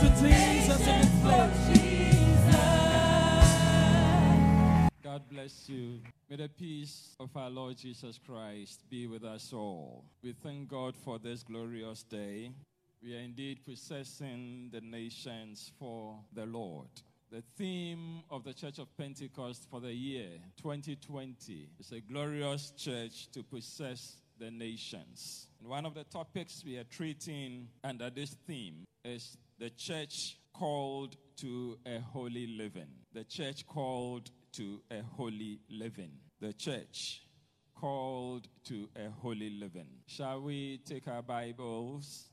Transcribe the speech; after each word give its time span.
to 0.00 0.08
Jesus 0.08 0.80
in 0.86 1.00
this 1.00 1.20
place. 1.22 1.80
God 5.02 5.22
bless 5.28 5.68
you. 5.68 6.00
May 6.30 6.36
the 6.36 6.48
peace 6.48 7.14
of 7.20 7.36
our 7.36 7.50
Lord 7.50 7.76
Jesus 7.76 8.18
Christ 8.24 8.80
be 8.88 9.06
with 9.06 9.24
us 9.24 9.52
all. 9.52 10.04
We 10.22 10.32
thank 10.32 10.68
God 10.68 10.96
for 10.96 11.18
this 11.18 11.42
glorious 11.42 12.02
day. 12.02 12.50
We 13.02 13.14
are 13.14 13.20
indeed 13.20 13.62
possessing 13.62 14.70
the 14.72 14.80
nations 14.80 15.70
for 15.78 16.16
the 16.32 16.46
Lord. 16.46 16.88
The 17.30 17.42
theme 17.58 18.22
of 18.30 18.42
the 18.42 18.54
Church 18.54 18.78
of 18.78 18.96
Pentecost 18.96 19.66
for 19.70 19.80
the 19.80 19.92
year 19.92 20.30
2020 20.62 21.68
is 21.78 21.92
a 21.92 22.00
glorious 22.00 22.70
church 22.70 23.30
to 23.32 23.42
possess 23.42 24.16
the 24.38 24.50
nations. 24.50 25.46
And 25.60 25.68
one 25.68 25.84
of 25.84 25.92
the 25.92 26.04
topics 26.04 26.62
we 26.64 26.78
are 26.78 26.84
treating 26.84 27.68
under 27.84 28.08
this 28.08 28.30
theme 28.46 28.84
is 29.04 29.36
the 29.60 29.68
church 29.68 30.38
called 30.54 31.16
to 31.36 31.76
a 31.84 32.00
holy 32.00 32.46
living. 32.46 32.88
The 33.12 33.24
church 33.24 33.66
called 33.66 34.30
to 34.54 34.80
a 34.90 35.02
holy 35.02 35.60
living. 35.68 36.12
The 36.40 36.54
church 36.54 37.26
called 37.78 38.48
to 38.64 38.88
a 38.96 39.10
holy 39.20 39.50
living. 39.50 39.86
Shall 40.06 40.40
we 40.40 40.78
take 40.78 41.06
our 41.08 41.20
Bibles 41.20 42.30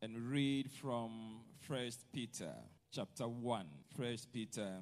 and 0.00 0.16
read 0.30 0.70
from 0.70 1.40
First 1.58 2.04
Peter 2.12 2.54
chapter 2.92 3.26
1. 3.26 3.66
First 3.96 4.32
Peter 4.32 4.74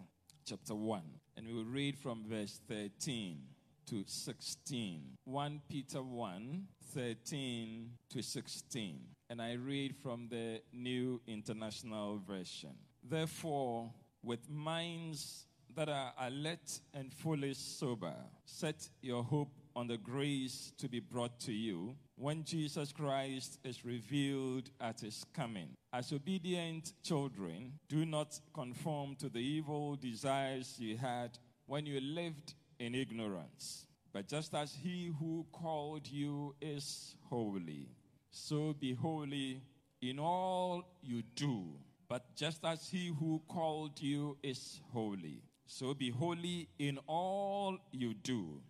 chapter 0.47 0.75
1. 0.75 1.01
And 1.39 1.47
we 1.47 1.55
will 1.55 1.65
read 1.65 1.97
from 1.97 2.25
verse 2.29 2.61
13 2.69 3.39
to 3.87 4.05
16. 4.07 5.03
1 5.25 5.61
Peter 5.71 6.03
1 6.03 6.67
13 6.95 7.91
to 8.11 8.23
16. 8.23 9.01
And 9.33 9.41
I 9.41 9.55
read 9.55 9.97
from 9.97 10.29
the 10.29 10.61
New 10.75 11.19
International 11.27 12.19
Version. 12.19 12.75
Therefore, 13.03 13.91
with 14.23 14.51
minds 14.51 15.47
that 15.75 15.89
are 15.89 16.13
alert 16.21 16.81
and 16.93 17.11
fully 17.11 17.55
sober, 17.55 18.13
set 18.45 18.91
your 19.01 19.25
hope 19.25 19.49
on 19.75 19.87
the 19.87 19.97
grace 19.97 20.75
to 20.77 20.87
be 20.87 21.01
brought 21.01 21.41
to 21.41 21.53
you 21.55 21.97
when 22.17 22.45
Jesus 22.45 22.93
Christ 22.93 23.59
is 23.65 23.87
revealed 23.87 24.69
at 24.83 25.01
his 25.01 25.25
coming. 25.33 25.71
As 25.95 26.13
obedient 26.13 26.93
children, 27.03 27.73
do 27.89 28.05
not 28.05 28.39
conform 28.53 29.17
to 29.17 29.31
the 29.31 29.41
evil 29.41 29.97
desires 29.97 30.77
you 30.79 30.99
had 30.99 31.39
when 31.65 31.87
you 31.87 32.03
lived 32.03 32.53
in 32.79 32.95
ignorance. 32.95 33.87
But 34.13 34.29
just 34.29 34.55
as 34.55 34.75
he 34.75 35.11
who 35.19 35.47
called 35.53 36.07
you 36.07 36.55
is 36.61 37.17
holy, 37.31 37.89
so 38.33 38.73
be 38.73 38.95
holy 38.95 39.61
in 40.01 40.19
all 40.19 40.83
you 41.03 41.23
do. 41.37 41.67
But 42.09 42.35
just 42.35 42.65
as 42.65 42.89
he 42.89 43.09
who 43.09 43.43
called 43.47 44.01
you 44.01 44.37
is 44.43 44.81
holy, 44.93 45.43
so 45.67 45.95
be 45.95 46.11
holy 46.11 46.69
in 46.79 46.99
all 47.07 47.79
you 47.93 48.15
do. 48.15 48.61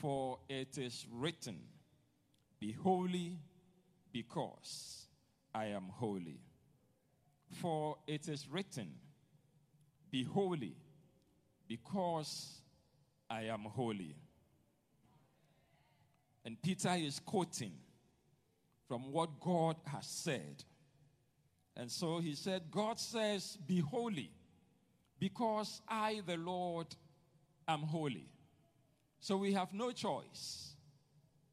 For 0.00 0.38
it 0.48 0.78
is 0.78 1.06
written, 1.10 1.58
Be 2.60 2.72
holy 2.72 3.38
because 4.12 5.06
I 5.54 5.66
am 5.66 5.84
holy. 5.90 6.40
For 7.60 7.96
it 8.06 8.28
is 8.28 8.46
written, 8.48 8.90
Be 10.10 10.24
holy 10.24 10.76
because 11.66 12.60
I 13.30 13.44
am 13.44 13.60
holy. 13.60 14.14
And 16.44 16.60
Peter 16.62 16.94
is 16.96 17.18
quoting 17.18 17.72
from 18.88 19.12
what 19.12 19.38
God 19.38 19.76
has 19.84 20.06
said. 20.06 20.64
And 21.76 21.92
so 21.92 22.18
he 22.18 22.34
said, 22.34 22.70
God 22.70 22.98
says, 22.98 23.58
Be 23.66 23.80
holy 23.80 24.32
because 25.20 25.80
I, 25.86 26.22
the 26.26 26.36
Lord, 26.36 26.86
am 27.68 27.82
holy. 27.82 28.26
So 29.20 29.36
we 29.36 29.52
have 29.52 29.72
no 29.72 29.92
choice. 29.92 30.74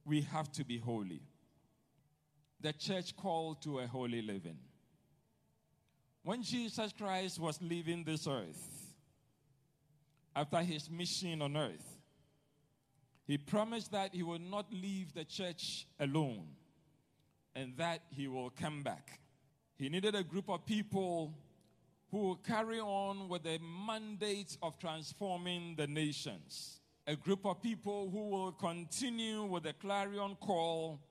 We 0.05 0.21
have 0.21 0.51
to 0.53 0.63
be 0.63 0.79
holy. 0.79 1.21
The 2.61 2.73
church 2.73 3.15
called 3.15 3.61
to 3.63 3.79
a 3.79 3.87
holy 3.87 4.21
living. 4.21 4.57
When 6.23 6.41
Jesus 6.41 6.91
Christ 6.97 7.39
was 7.39 7.61
leaving 7.61 8.03
this 8.03 8.27
earth, 8.27 8.95
after 10.35 10.57
his 10.59 10.89
mission 10.89 11.41
on 11.41 11.55
earth, 11.55 11.99
he 13.25 13.37
promised 13.37 13.91
that 13.91 14.13
he 14.13 14.23
would 14.23 14.41
not 14.41 14.71
leave 14.71 15.13
the 15.13 15.23
church 15.23 15.87
alone 15.99 16.47
and 17.55 17.75
that 17.77 18.01
he 18.09 18.27
will 18.27 18.49
come 18.49 18.83
back. 18.83 19.19
He 19.77 19.89
needed 19.89 20.15
a 20.15 20.23
group 20.23 20.49
of 20.49 20.65
people 20.65 21.33
who 22.11 22.17
will 22.19 22.35
carry 22.35 22.79
on 22.79 23.27
with 23.29 23.43
the 23.43 23.59
mandate 23.87 24.57
of 24.61 24.77
transforming 24.79 25.75
the 25.75 25.87
nations. 25.87 26.79
A 27.07 27.15
group 27.15 27.45
of 27.45 27.61
people 27.61 28.09
who 28.09 28.29
will 28.29 28.51
continue 28.51 29.43
with 29.43 29.63
the 29.63 29.73
clarion 29.73 30.35
call 30.39 31.01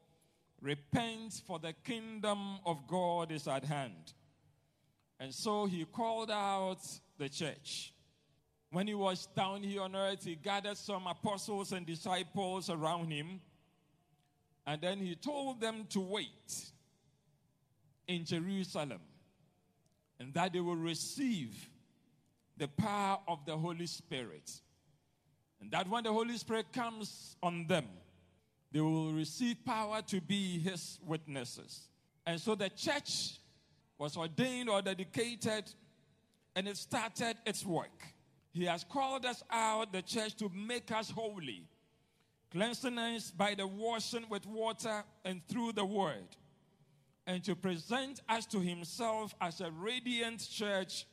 repent, 0.60 1.42
for 1.46 1.58
the 1.58 1.74
kingdom 1.84 2.58
of 2.64 2.86
God 2.88 3.30
is 3.30 3.46
at 3.46 3.64
hand. 3.64 4.14
And 5.20 5.32
so 5.32 5.66
he 5.66 5.84
called 5.84 6.30
out 6.30 6.80
the 7.18 7.28
church. 7.28 7.92
When 8.70 8.88
he 8.88 8.94
was 8.94 9.28
down 9.36 9.62
here 9.62 9.82
on 9.82 9.94
earth, 9.94 10.24
he 10.24 10.34
gathered 10.34 10.76
some 10.76 11.06
apostles 11.06 11.72
and 11.72 11.86
disciples 11.86 12.70
around 12.70 13.12
him. 13.12 13.40
And 14.66 14.80
then 14.80 14.98
he 14.98 15.14
told 15.14 15.60
them 15.60 15.86
to 15.90 16.00
wait 16.00 16.70
in 18.06 18.24
Jerusalem 18.24 19.00
and 20.18 20.32
that 20.34 20.52
they 20.52 20.60
will 20.60 20.76
receive 20.76 21.68
the 22.56 22.68
power 22.68 23.18
of 23.28 23.44
the 23.44 23.56
Holy 23.56 23.86
Spirit. 23.86 24.50
And 25.60 25.70
that 25.70 25.88
when 25.88 26.04
the 26.04 26.12
Holy 26.12 26.36
Spirit 26.36 26.72
comes 26.72 27.36
on 27.42 27.66
them, 27.66 27.86
they 28.72 28.80
will 28.80 29.12
receive 29.12 29.64
power 29.64 30.02
to 30.02 30.20
be 30.20 30.58
his 30.58 30.98
witnesses. 31.04 31.88
And 32.26 32.40
so 32.40 32.54
the 32.54 32.70
church 32.70 33.38
was 33.98 34.16
ordained 34.16 34.68
or 34.68 34.82
dedicated 34.82 35.70
and 36.56 36.68
it 36.68 36.76
started 36.76 37.36
its 37.44 37.64
work. 37.64 38.02
He 38.52 38.64
has 38.64 38.84
called 38.84 39.26
us 39.26 39.42
out, 39.50 39.92
the 39.92 40.02
church, 40.02 40.36
to 40.36 40.48
make 40.54 40.92
us 40.92 41.10
holy, 41.10 41.66
cleansing 42.54 42.98
us 42.98 43.32
by 43.32 43.52
the 43.54 43.66
washing 43.66 44.24
with 44.30 44.46
water 44.46 45.02
and 45.24 45.42
through 45.48 45.72
the 45.72 45.84
word 45.84 46.36
and 47.26 47.42
to 47.42 47.56
present 47.56 48.20
us 48.28 48.46
to 48.46 48.60
himself 48.60 49.34
as 49.40 49.60
a 49.60 49.70
radiant 49.72 50.48
church 50.48 51.04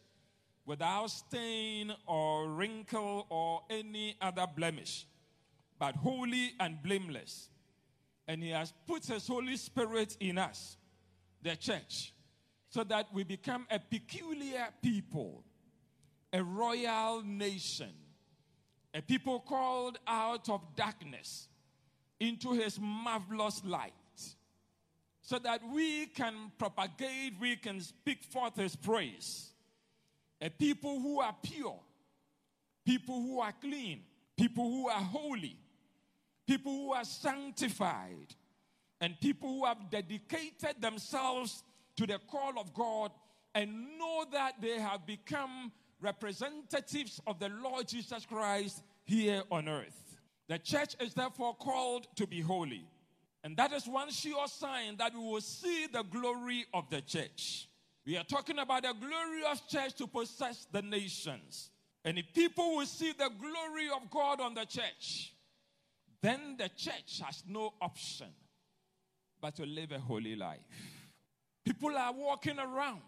without 0.67 1.07
stain 1.07 1.91
or 2.05 2.47
wrinkle 2.47 3.25
or 3.29 3.61
any 3.71 4.15
other 4.21 4.45
blemish, 4.55 5.07
but 5.79 5.95
holy 5.95 6.51
and 6.59 6.83
blameless. 6.83 7.49
And 8.27 8.43
he 8.43 8.51
has 8.51 8.71
put 8.85 9.05
his 9.07 9.27
Holy 9.27 9.57
Spirit 9.57 10.15
in 10.19 10.37
us, 10.37 10.77
the 11.41 11.55
church, 11.55 12.13
so 12.69 12.83
that 12.83 13.07
we 13.11 13.23
become 13.23 13.65
a 13.71 13.79
peculiar 13.79 14.67
people, 14.83 15.43
a 16.31 16.43
royal 16.43 17.23
nation, 17.23 17.91
a 18.93 19.01
people 19.01 19.39
called 19.39 19.97
out 20.05 20.49
of 20.49 20.61
darkness 20.75 21.47
into 22.19 22.53
his 22.53 22.79
marvelous 22.79 23.63
light 23.65 23.93
so 25.21 25.39
that 25.39 25.61
we 25.73 26.07
can 26.07 26.51
propagate, 26.57 27.33
we 27.39 27.55
can 27.55 27.79
speak 27.79 28.23
forth 28.23 28.55
his 28.55 28.75
praise. 28.75 29.51
A 30.41 30.49
people 30.49 30.99
who 30.99 31.21
are 31.21 31.35
pure, 31.41 31.79
people 32.85 33.21
who 33.21 33.39
are 33.39 33.53
clean, 33.61 34.01
people 34.35 34.69
who 34.69 34.89
are 34.89 35.01
holy, 35.01 35.57
people 36.47 36.71
who 36.71 36.93
are 36.93 37.05
sanctified, 37.05 38.35
and 38.99 39.19
people 39.19 39.49
who 39.49 39.65
have 39.65 39.89
dedicated 39.89 40.81
themselves 40.81 41.63
to 41.95 42.05
the 42.05 42.19
call 42.29 42.59
of 42.59 42.73
God 42.73 43.11
and 43.55 43.97
know 43.97 44.25
that 44.31 44.61
they 44.61 44.79
have 44.79 45.05
become 45.05 45.71
representatives 46.01 47.21
of 47.27 47.39
the 47.39 47.49
Lord 47.49 47.87
Jesus 47.87 48.25
Christ 48.25 48.83
here 49.05 49.43
on 49.51 49.67
earth. 49.67 50.17
The 50.47 50.59
church 50.59 50.95
is 50.99 51.13
therefore 51.13 51.55
called 51.55 52.07
to 52.15 52.27
be 52.27 52.41
holy. 52.41 52.85
And 53.43 53.57
that 53.57 53.73
is 53.73 53.87
one 53.87 54.11
sure 54.11 54.47
sign 54.47 54.97
that 54.97 55.13
we 55.13 55.19
will 55.19 55.41
see 55.41 55.87
the 55.87 56.03
glory 56.03 56.65
of 56.73 56.89
the 56.89 57.01
church. 57.01 57.67
We 58.05 58.17
are 58.17 58.23
talking 58.23 58.59
about 58.59 58.85
a 58.85 58.93
glorious 58.93 59.61
church 59.69 59.93
to 59.95 60.07
possess 60.07 60.67
the 60.71 60.81
nations. 60.81 61.69
And 62.03 62.17
if 62.17 62.25
people 62.33 62.77
will 62.77 62.85
see 62.85 63.11
the 63.11 63.29
glory 63.39 63.89
of 63.95 64.09
God 64.09 64.41
on 64.41 64.53
the 64.53 64.65
church, 64.65 65.33
then 66.21 66.55
the 66.57 66.69
church 66.69 67.21
has 67.23 67.43
no 67.47 67.73
option 67.81 68.27
but 69.39 69.55
to 69.55 69.65
live 69.65 69.91
a 69.91 69.99
holy 69.99 70.35
life. 70.35 70.59
People 71.65 71.95
are 71.97 72.13
walking 72.13 72.59
around. 72.59 73.01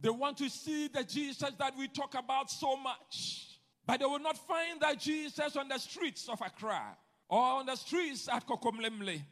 They 0.00 0.10
want 0.10 0.38
to 0.38 0.48
see 0.48 0.88
the 0.88 1.02
Jesus 1.02 1.50
that 1.58 1.76
we 1.76 1.88
talk 1.88 2.14
about 2.14 2.50
so 2.50 2.76
much. 2.76 3.47
But 3.88 4.00
they 4.00 4.06
will 4.06 4.18
not 4.18 4.36
find 4.36 4.78
that 4.82 5.00
Jesus 5.00 5.56
on 5.56 5.66
the 5.66 5.78
streets 5.78 6.28
of 6.28 6.40
Accra 6.42 6.94
or 7.28 7.40
on 7.40 7.66
the 7.66 7.74
streets 7.74 8.28
at 8.28 8.46
Kokomlemle 8.46 9.22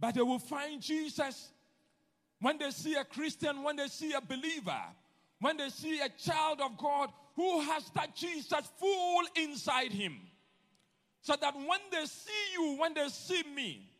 but 0.00 0.14
they 0.14 0.22
will 0.22 0.38
find 0.38 0.82
Jesus 0.82 1.50
when 2.40 2.56
they 2.56 2.70
see 2.70 2.94
a 2.94 3.04
Christian, 3.04 3.62
when 3.62 3.76
they 3.76 3.86
see 3.86 4.12
a 4.14 4.20
believer 4.20 4.82
when 5.40 5.56
they 5.56 5.70
see 5.70 6.00
a 6.00 6.08
child 6.08 6.60
of 6.60 6.76
God 6.76 7.10
who 7.34 7.60
has 7.62 7.90
that 7.94 8.14
Jesus 8.14 8.70
full 8.78 9.22
inside 9.36 9.90
him. 9.92 10.16
So 11.22 11.34
that 11.40 11.54
when 11.54 11.80
they 11.90 12.04
see 12.06 12.52
you, 12.52 12.76
when 12.78 12.94
they 12.94 13.08
see 13.08 13.42
me, 13.54 13.90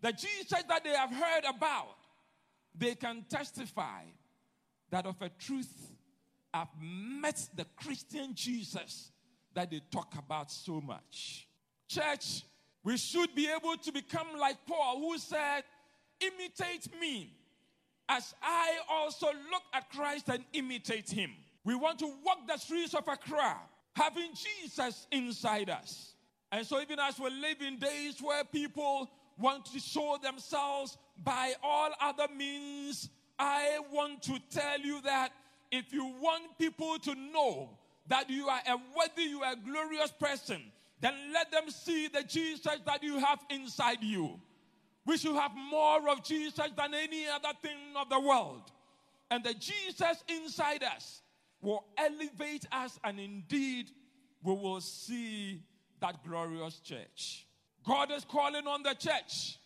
the 0.00 0.12
Jesus 0.12 0.62
that 0.68 0.84
they 0.84 0.90
have 0.90 1.10
heard 1.10 1.44
about, 1.48 1.96
they 2.76 2.94
can 2.94 3.24
testify 3.28 4.02
that 4.90 5.06
of 5.06 5.20
a 5.22 5.28
truth 5.28 5.90
I've 6.52 6.68
met 6.80 7.48
the 7.56 7.66
Christian 7.76 8.34
Jesus 8.34 9.10
that 9.54 9.70
they 9.70 9.80
talk 9.90 10.14
about 10.18 10.50
so 10.50 10.80
much. 10.80 11.46
Church, 11.88 12.42
we 12.82 12.96
should 12.96 13.34
be 13.34 13.48
able 13.48 13.76
to 13.76 13.92
become 13.92 14.26
like 14.38 14.56
Paul, 14.66 15.00
who 15.00 15.18
said, 15.18 15.62
Imitate 16.20 16.88
me 17.00 17.32
as 18.08 18.34
I 18.42 18.78
also 18.90 19.26
look 19.26 19.62
at 19.72 19.90
Christ 19.90 20.28
and 20.28 20.44
imitate 20.52 21.10
him. 21.10 21.30
We 21.64 21.74
want 21.74 21.98
to 22.00 22.06
walk 22.24 22.46
the 22.46 22.56
streets 22.56 22.94
of 22.94 23.08
Accra, 23.08 23.56
having 23.96 24.30
Jesus 24.34 25.06
inside 25.10 25.70
us. 25.70 26.14
And 26.52 26.66
so, 26.66 26.80
even 26.80 26.98
as 27.00 27.18
we 27.18 27.30
live 27.30 27.62
in 27.62 27.78
days 27.78 28.20
where 28.20 28.44
people 28.44 29.10
want 29.38 29.64
to 29.66 29.80
show 29.80 30.18
themselves 30.22 30.96
by 31.22 31.54
all 31.62 31.90
other 32.00 32.28
means, 32.36 33.08
I 33.38 33.78
want 33.90 34.22
to 34.24 34.38
tell 34.50 34.78
you 34.80 35.00
that 35.02 35.30
if 35.72 35.92
you 35.92 36.04
want 36.20 36.56
people 36.58 36.98
to 37.00 37.14
know 37.14 37.70
that 38.08 38.28
you 38.28 38.48
are 38.48 38.60
a 38.66 38.76
worthy, 38.96 39.22
you 39.22 39.42
are 39.42 39.52
a 39.52 39.56
glorious 39.56 40.12
person, 40.12 40.60
then 41.00 41.14
let 41.32 41.50
them 41.50 41.70
see 41.70 42.08
the 42.08 42.22
Jesus 42.22 42.78
that 42.86 43.02
you 43.02 43.18
have 43.18 43.40
inside 43.50 44.02
you. 44.02 44.40
We 45.06 45.18
should 45.18 45.36
have 45.36 45.52
more 45.54 46.08
of 46.08 46.24
Jesus 46.24 46.68
than 46.76 46.94
any 46.94 47.26
other 47.28 47.52
thing 47.60 47.76
of 47.96 48.08
the 48.08 48.20
world. 48.20 48.70
And 49.30 49.44
the 49.44 49.54
Jesus 49.54 50.22
inside 50.28 50.82
us 50.82 51.22
will 51.60 51.84
elevate 51.96 52.66
us, 52.72 52.98
and 53.04 53.18
indeed, 53.18 53.90
we 54.42 54.52
will 54.52 54.80
see 54.80 55.62
that 56.00 56.22
glorious 56.24 56.80
church. 56.80 57.46
God 57.86 58.12
is 58.12 58.24
calling 58.24 58.66
on 58.66 58.82
the 58.82 58.94
church 58.94 59.58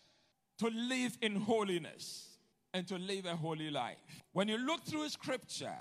to 0.59 0.67
live 0.67 1.17
in 1.21 1.35
holiness 1.35 2.37
and 2.73 2.87
to 2.87 2.97
live 2.97 3.25
a 3.25 3.35
holy 3.35 3.69
life. 3.69 3.97
When 4.33 4.47
you 4.47 4.57
look 4.57 4.83
through 4.85 5.09
scripture, 5.09 5.75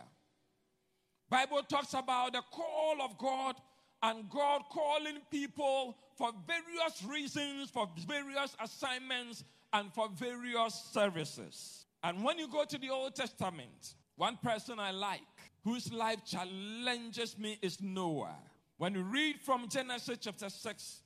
Bible 1.31 1.63
talks 1.69 1.95
about 1.95 2.33
the 2.33 2.43
call 2.51 3.03
of 3.03 3.19
God 3.19 3.57
and 4.03 4.29
God 4.31 4.63
calling 4.71 5.19
people 5.31 5.97
for 6.17 6.31
various 6.47 7.05
reasons, 7.05 7.71
for 7.71 7.89
various 8.07 8.57
assignments, 8.63 9.45
and 9.73 9.93
for 9.93 10.09
various 10.09 10.75
services. 10.93 11.87
And 12.03 12.23
when 12.25 12.39
you 12.39 12.49
go 12.49 12.65
to 12.65 12.79
the 12.79 12.91
Old 12.91 13.15
Testament, 13.15 13.95
one 14.17 14.39
person 14.43 14.79
I 14.79 14.93
like 14.93 15.21
whose 15.65 15.93
life 15.93 16.25
challenges 16.25 17.37
me 17.39 17.59
is 17.61 17.81
Noah. 17.81 18.37
When 18.79 18.95
you 18.95 19.03
read 19.03 19.41
from 19.41 19.69
Genesis 19.69 20.19
chapter 20.21 20.49
6, 20.49 21.01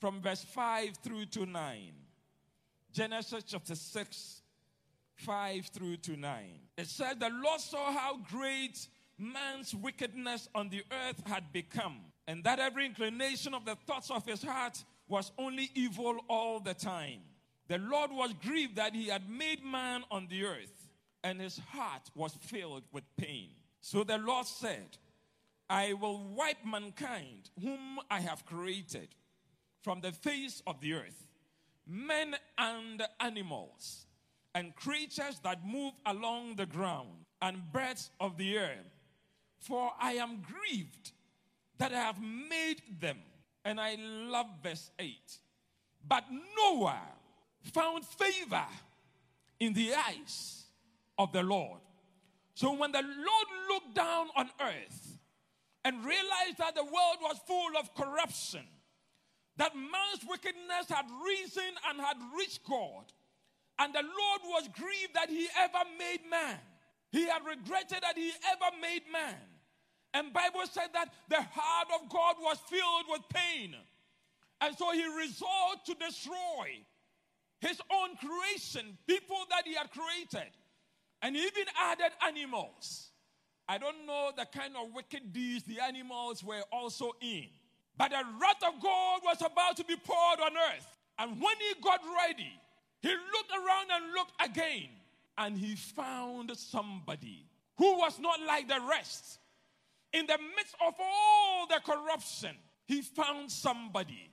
from 0.00 0.20
verse 0.20 0.44
5 0.44 0.96
through 1.02 1.26
to 1.26 1.46
9, 1.46 1.92
Genesis 2.92 3.44
chapter 3.44 3.74
6, 3.74 4.42
5 5.14 5.66
through 5.66 5.96
to 5.98 6.16
9, 6.16 6.44
it 6.76 6.88
says, 6.88 7.16
The 7.18 7.30
Lord 7.30 7.60
saw 7.60 7.92
how 7.92 8.18
great 8.30 8.88
man's 9.18 9.74
wickedness 9.74 10.48
on 10.54 10.68
the 10.68 10.82
earth 10.90 11.22
had 11.26 11.52
become, 11.52 11.96
and 12.26 12.44
that 12.44 12.58
every 12.58 12.86
inclination 12.86 13.54
of 13.54 13.64
the 13.64 13.76
thoughts 13.86 14.10
of 14.10 14.26
his 14.26 14.42
heart 14.42 14.84
was 15.08 15.32
only 15.38 15.70
evil 15.74 16.18
all 16.28 16.60
the 16.60 16.74
time. 16.74 17.20
The 17.68 17.78
Lord 17.78 18.10
was 18.12 18.32
grieved 18.44 18.76
that 18.76 18.94
he 18.94 19.08
had 19.08 19.28
made 19.28 19.64
man 19.64 20.04
on 20.10 20.26
the 20.28 20.44
earth, 20.44 20.88
and 21.24 21.40
his 21.40 21.58
heart 21.70 22.10
was 22.14 22.36
filled 22.40 22.84
with 22.92 23.04
pain. 23.16 23.50
So 23.80 24.04
the 24.04 24.18
Lord 24.18 24.46
said, 24.46 24.98
I 25.68 25.94
will 25.94 26.22
wipe 26.22 26.64
mankind, 26.64 27.50
whom 27.60 27.98
I 28.10 28.20
have 28.20 28.46
created, 28.46 29.08
from 29.82 30.00
the 30.00 30.12
face 30.12 30.62
of 30.66 30.80
the 30.80 30.94
earth, 30.94 31.26
men 31.86 32.36
and 32.58 33.02
animals, 33.20 34.06
and 34.54 34.74
creatures 34.76 35.40
that 35.42 35.66
move 35.66 35.92
along 36.04 36.56
the 36.56 36.66
ground, 36.66 37.26
and 37.42 37.72
birds 37.72 38.10
of 38.20 38.36
the 38.36 38.56
air. 38.56 38.78
For 39.66 39.90
I 40.00 40.12
am 40.12 40.42
grieved 40.42 41.12
that 41.78 41.92
I 41.92 41.96
have 41.98 42.20
made 42.22 42.82
them. 43.00 43.18
And 43.64 43.80
I 43.80 43.96
love 43.98 44.46
verse 44.62 44.90
8. 44.98 45.16
But 46.06 46.24
Noah 46.56 47.00
found 47.62 48.04
favor 48.04 48.66
in 49.58 49.72
the 49.72 49.92
eyes 49.94 50.66
of 51.18 51.32
the 51.32 51.42
Lord. 51.42 51.80
So 52.54 52.72
when 52.74 52.92
the 52.92 53.02
Lord 53.02 53.46
looked 53.68 53.94
down 53.94 54.28
on 54.36 54.50
earth 54.60 55.18
and 55.84 56.04
realized 56.04 56.58
that 56.58 56.76
the 56.76 56.84
world 56.84 57.18
was 57.20 57.38
full 57.44 57.76
of 57.76 57.92
corruption, 57.94 58.62
that 59.56 59.74
man's 59.74 60.24
wickedness 60.28 60.88
had 60.88 61.06
risen 61.24 61.74
and 61.88 62.00
had 62.00 62.16
reached 62.38 62.64
God, 62.68 63.12
and 63.78 63.92
the 63.92 64.02
Lord 64.02 64.40
was 64.44 64.68
grieved 64.78 65.14
that 65.14 65.28
he 65.28 65.48
ever 65.58 65.84
made 65.98 66.20
man. 66.30 66.58
He 67.10 67.26
had 67.26 67.42
regretted 67.44 67.98
that 68.02 68.16
he 68.16 68.30
ever 68.52 68.76
made 68.80 69.02
man. 69.12 69.34
And 70.14 70.32
Bible 70.32 70.62
said 70.70 70.88
that 70.94 71.12
the 71.28 71.42
heart 71.50 71.88
of 72.00 72.08
God 72.08 72.36
was 72.40 72.58
filled 72.68 73.04
with 73.10 73.22
pain. 73.28 73.74
And 74.60 74.76
so 74.76 74.90
he 74.92 75.04
resolved 75.04 75.86
to 75.86 75.94
destroy 75.94 76.80
his 77.60 77.80
own 77.92 78.16
creation, 78.16 78.96
people 79.06 79.36
that 79.50 79.66
he 79.66 79.74
had 79.74 79.90
created, 79.90 80.50
and 81.22 81.36
even 81.36 81.64
added 81.80 82.12
animals. 82.26 83.10
I 83.68 83.78
don't 83.78 84.06
know 84.06 84.30
the 84.36 84.46
kind 84.46 84.74
of 84.76 84.94
wicked 84.94 85.32
deeds 85.32 85.64
the 85.64 85.80
animals 85.80 86.44
were 86.44 86.62
also 86.72 87.12
in. 87.20 87.46
But 87.98 88.10
the 88.10 88.22
wrath 88.40 88.62
of 88.74 88.80
God 88.80 89.20
was 89.24 89.40
about 89.40 89.76
to 89.78 89.84
be 89.84 89.96
poured 89.96 90.40
on 90.40 90.52
earth. 90.56 90.98
And 91.18 91.40
when 91.40 91.56
he 91.58 91.80
got 91.82 92.00
ready, 92.28 92.52
he 93.00 93.08
looked 93.08 93.52
around 93.52 93.90
and 93.90 94.12
looked 94.12 94.42
again, 94.42 94.88
and 95.38 95.56
he 95.58 95.74
found 95.74 96.56
somebody 96.56 97.46
who 97.78 97.98
was 97.98 98.18
not 98.18 98.40
like 98.46 98.68
the 98.68 98.80
rest. 98.88 99.38
In 100.16 100.24
the 100.24 100.38
midst 100.56 100.74
of 100.86 100.94
all 100.98 101.66
the 101.66 101.78
corruption, 101.84 102.56
he 102.86 103.02
found 103.02 103.52
somebody. 103.52 104.30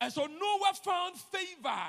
And 0.00 0.12
so 0.12 0.22
Noah 0.26 0.74
found 0.82 1.14
favor 1.14 1.84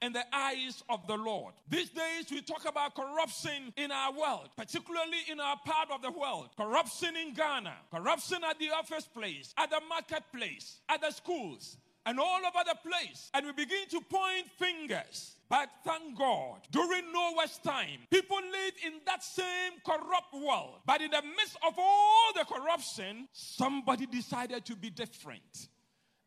in 0.00 0.12
the 0.12 0.22
eyes 0.32 0.84
of 0.88 1.04
the 1.08 1.16
Lord. 1.16 1.54
These 1.68 1.88
days, 1.90 2.30
we 2.30 2.40
talk 2.40 2.68
about 2.68 2.94
corruption 2.94 3.72
in 3.76 3.90
our 3.90 4.12
world, 4.12 4.50
particularly 4.56 5.24
in 5.28 5.40
our 5.40 5.56
part 5.66 5.90
of 5.90 6.02
the 6.02 6.12
world. 6.12 6.50
Corruption 6.56 7.16
in 7.16 7.34
Ghana, 7.34 7.74
corruption 7.90 8.44
at 8.48 8.60
the 8.60 8.70
office 8.70 9.08
place, 9.08 9.52
at 9.58 9.70
the 9.70 9.80
marketplace, 9.88 10.78
at 10.88 11.00
the 11.00 11.10
schools, 11.10 11.78
and 12.06 12.20
all 12.20 12.38
over 12.38 12.64
the 12.66 12.76
place. 12.88 13.30
And 13.34 13.46
we 13.46 13.52
begin 13.52 13.88
to 13.90 14.00
point 14.00 14.46
fingers. 14.58 15.36
But 15.48 15.68
thank 15.84 16.18
God, 16.18 16.60
during 16.70 17.12
Noah's 17.12 17.58
time, 17.58 18.00
people 18.10 18.36
lived 18.36 18.76
in 18.84 18.94
that 19.06 19.22
same 19.22 19.72
corrupt 19.84 20.32
world. 20.32 20.80
But 20.86 21.00
in 21.00 21.10
the 21.10 21.22
midst 21.22 21.56
of 21.66 21.74
all 21.78 22.32
the 22.34 22.44
corruption, 22.44 23.28
somebody 23.32 24.06
decided 24.06 24.64
to 24.64 24.76
be 24.76 24.90
different. 24.90 25.68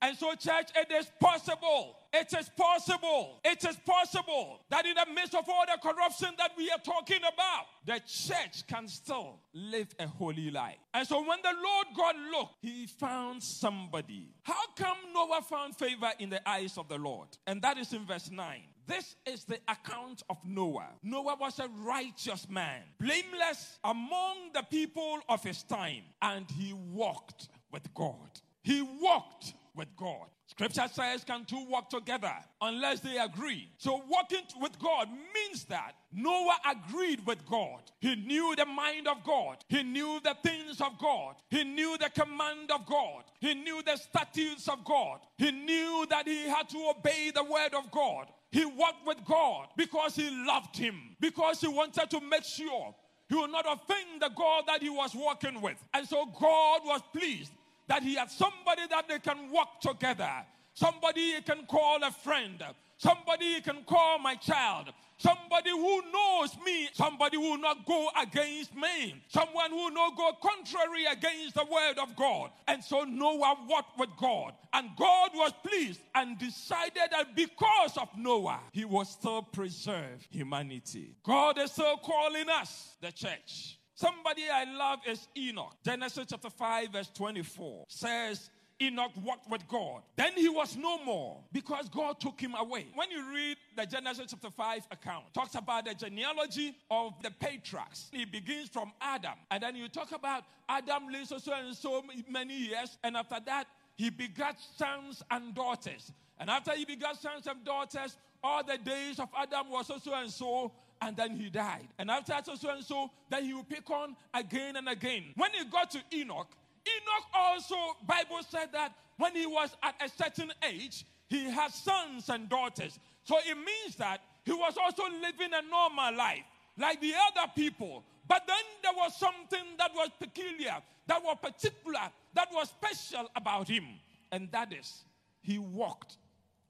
And 0.02 0.16
so, 0.16 0.34
church, 0.36 0.70
it 0.76 0.92
is 0.92 1.12
possible. 1.20 1.96
It 2.14 2.34
is 2.38 2.50
possible. 2.56 3.40
It 3.44 3.66
is 3.66 3.76
possible 3.78 4.62
that 4.70 4.86
in 4.86 4.94
the 4.94 5.14
midst 5.14 5.34
of 5.34 5.50
all 5.50 5.66
the 5.66 5.80
corruption 5.82 6.30
that 6.38 6.52
we 6.56 6.70
are 6.70 6.80
talking 6.84 7.18
about, 7.18 7.66
the 7.86 8.00
church 8.08 8.66
can 8.68 8.88
still 8.88 9.40
live 9.54 9.88
a 10.00 10.08
holy 10.08 10.52
life. 10.52 10.78
And 10.94 11.08
so, 11.08 11.20
when 11.20 11.40
the 11.42 11.54
Lord 11.64 11.88
God 11.96 12.16
looked, 12.32 12.56
he 12.62 12.86
found 12.86 13.42
somebody. 13.42 14.30
How 14.44 14.68
come 14.76 14.98
Noah 15.14 15.42
found 15.42 15.76
favor 15.76 16.12
in 16.20 16.30
the 16.30 16.48
eyes 16.48 16.78
of 16.78 16.88
the 16.88 16.98
Lord? 16.98 17.30
And 17.48 17.62
that 17.64 17.78
is 17.78 17.92
in 17.92 18.06
verse 18.06 18.30
9. 18.30 18.62
This 18.86 19.16
is 19.26 19.44
the 19.44 19.60
account 19.68 20.24
of 20.30 20.38
Noah. 20.46 20.90
Noah 21.04 21.36
was 21.40 21.60
a 21.60 21.68
righteous 21.80 22.48
man, 22.50 22.84
blameless 23.00 23.80
among 23.84 24.54
the 24.54 24.64
people 24.64 25.20
of 25.28 25.44
his 25.44 25.64
time, 25.64 26.04
and 26.22 26.50
he 26.52 26.72
walked 26.72 27.50
with 27.72 27.94
God. 27.94 28.40
He 28.64 28.82
walked 28.82 29.54
with 29.78 29.96
God. 29.96 30.28
Scripture 30.48 30.88
says, 30.92 31.24
Can 31.24 31.46
two 31.46 31.66
walk 31.70 31.90
together 31.90 32.34
unless 32.62 33.02
they 33.02 33.18
agree? 33.18 33.70
So, 33.78 34.02
walking 34.10 34.44
with 34.60 34.80
God 34.80 35.10
means 35.34 35.66
that 35.66 35.94
Noah 36.12 36.58
agreed 36.70 37.26
with 37.26 37.46
God. 37.46 37.82
He 38.00 38.16
knew 38.16 38.56
the 38.56 38.66
mind 38.66 39.08
of 39.08 39.24
God, 39.24 39.58
he 39.68 39.84
knew 39.84 40.20
the 40.24 40.36
things 40.44 40.82
of 40.82 40.98
God, 40.98 41.36
he 41.50 41.64
knew 41.64 41.98
the 41.98 42.10
command 42.10 42.72
of 42.72 42.86
God, 42.86 43.24
he 43.40 43.54
knew 43.54 43.82
the 43.84 43.98
statutes 43.98 44.68
of 44.68 44.84
God, 44.84 45.20
he 45.38 45.52
knew 45.52 46.06
that 46.10 46.28
he 46.28 46.48
had 46.48 46.70
to 46.70 46.94
obey 46.98 47.32
the 47.34 47.44
word 47.44 47.74
of 47.74 47.92
God. 47.92 48.28
He 48.50 48.66
walked 48.66 49.06
with 49.06 49.24
God 49.26 49.68
because 49.76 50.16
he 50.16 50.30
loved 50.32 50.78
him, 50.78 51.16
because 51.20 51.60
he 51.60 51.68
wanted 51.68 52.10
to 52.10 52.22
make 52.22 52.46
sure 52.46 52.96
he 53.30 53.36
would 53.36 53.52
not 53.52 53.66
offend 53.66 54.22
the 54.22 54.30
God 54.30 54.64
that 54.68 54.82
he 54.82 54.90
was 54.90 55.14
walking 55.14 55.62
with. 55.62 55.76
And 55.94 56.08
so 56.08 56.26
God 56.26 56.82
was 56.86 57.02
pleased 57.14 57.52
that 57.88 58.04
he 58.04 58.16
had 58.16 58.30
somebody 58.30 58.88
that 58.90 59.08
they 59.08 59.20
can 59.20 59.50
walk 59.52 59.82
together, 59.82 60.32
somebody 60.74 61.36
he 61.36 61.42
can 61.42 61.66
call 61.66 62.04
a 62.04 62.12
friend, 62.12 62.64
somebody 62.98 63.56
he 63.56 63.62
can 63.62 63.84
call 63.84 64.20
my 64.20 64.36
child, 64.36 64.92
Somebody 65.20 65.72
who 65.72 66.02
knows 66.14 66.56
me, 66.64 66.90
somebody 66.94 67.38
who 67.38 67.52
will 67.52 67.58
not 67.58 67.86
go 67.88 68.10
against 68.22 68.76
me, 68.76 69.16
someone 69.30 69.72
who 69.72 69.78
will 69.78 69.92
not 69.92 70.16
go 70.16 70.32
contrary 70.40 71.06
against 71.12 71.56
the 71.56 71.66
word 71.66 71.98
of 72.00 72.16
God. 72.16 72.52
And 72.68 72.84
so 72.84 73.04
Noah 73.04 73.58
walked 73.68 73.98
with 73.98 74.10
God, 74.20 74.54
and 74.74 74.90
God 74.96 75.32
was 75.34 75.54
pleased 75.66 76.02
and 76.14 76.38
decided 76.38 77.10
that 77.12 77.36
because 77.36 77.98
of 77.98 78.10
Noah, 78.16 78.60
he 78.72 78.86
was 78.86 79.10
still 79.10 79.42
preserve 79.42 80.28
humanity. 80.30 81.16
God 81.24 81.58
is 81.58 81.72
still 81.72 81.98
calling 81.98 82.48
us, 82.50 82.96
the 83.02 83.12
church. 83.12 83.77
Somebody 83.98 84.44
I 84.54 84.66
love 84.66 85.00
is 85.08 85.28
Enoch. 85.36 85.74
Genesis 85.84 86.28
chapter 86.30 86.52
5, 86.52 86.90
verse 86.92 87.10
24 87.16 87.86
says, 87.88 88.52
Enoch 88.80 89.12
walked 89.24 89.50
with 89.50 89.68
God. 89.68 90.04
Then 90.16 90.34
he 90.36 90.50
was 90.50 90.78
no 90.78 91.04
more 91.04 91.40
because 91.52 91.90
God 91.90 92.20
took 92.20 92.40
him 92.40 92.54
away. 92.54 92.86
When 92.94 93.10
you 93.10 93.34
read 93.34 93.58
the 93.76 93.88
Genesis 93.88 94.28
chapter 94.30 94.52
5 94.52 94.88
account, 94.92 95.34
talks 95.34 95.56
about 95.56 95.86
the 95.86 95.96
genealogy 95.96 96.76
of 96.92 97.14
the 97.24 97.32
patriarchs. 97.32 98.12
It 98.14 98.32
begins 98.32 98.70
from 98.70 98.92
Adam. 99.02 99.34
And 99.50 99.64
then 99.64 99.76
you 99.76 99.88
talk 99.88 100.12
about 100.12 100.44
Adam 100.70 101.10
lived 101.12 101.30
so, 101.30 101.40
and 101.52 101.76
so 101.76 102.04
many 102.30 102.56
years. 102.56 103.00
And 103.04 103.18
after 103.18 103.40
that, 103.48 103.66
he 103.96 104.12
begat 104.12 104.60
sons 104.78 105.24
and 105.32 105.56
daughters. 105.56 106.14
And 106.40 106.52
after 106.52 106.74
he 106.74 106.86
begat 106.86 107.20
sons 107.20 107.48
and 107.48 107.66
daughters, 107.66 108.16
all 108.44 108.64
the 108.64 108.78
days 108.78 109.20
of 109.20 109.30
Adam 109.36 109.72
was 109.72 109.88
so 109.88 110.14
and 110.14 110.30
so 110.30 110.72
and 111.02 111.16
then 111.16 111.36
he 111.36 111.50
died. 111.50 111.88
And 111.98 112.10
after 112.10 112.34
so, 112.44 112.56
so 112.56 112.70
and 112.70 112.84
so, 112.84 113.10
then 113.30 113.46
he 113.46 113.54
will 113.54 113.64
pick 113.64 113.90
on 113.90 114.16
again 114.34 114.76
and 114.76 114.90
again. 114.90 115.26
When 115.36 115.52
he 115.52 115.66
got 115.66 115.92
to 115.92 116.00
Enoch, 116.14 116.48
Enoch 116.88 117.26
also, 117.34 117.76
Bible 118.06 118.40
said 118.50 118.70
that 118.74 118.94
when 119.18 119.36
he 119.36 119.46
was 119.46 119.76
at 119.84 119.96
a 120.04 120.10
certain 120.10 120.52
age, 120.68 121.06
he 121.28 121.50
had 121.50 121.72
sons 121.72 122.30
and 122.30 122.48
daughters. 122.50 123.00
So 123.24 123.38
it 123.40 123.58
means 123.58 123.96
that 123.98 124.22
he 124.46 124.54
was 124.54 124.76
also 124.82 125.04
living 125.22 125.52
a 125.54 125.70
normal 125.70 126.16
life, 126.16 126.44
like 126.78 127.02
the 127.02 127.14
other 127.14 127.52
people. 127.56 128.04
But 128.28 128.44
then 128.48 128.56
there 128.84 128.94
was 128.96 129.16
something 129.18 129.66
that 129.78 129.92
was 129.94 130.10
peculiar, 130.20 130.78
that 131.08 131.24
was 131.24 131.38
particular, 131.42 132.12
that 132.34 132.48
was 132.54 132.70
special 132.70 133.30
about 133.36 133.68
him. 133.68 133.86
And 134.32 134.50
that 134.52 134.74
is, 134.74 135.04
he 135.42 135.58
walked 135.60 136.18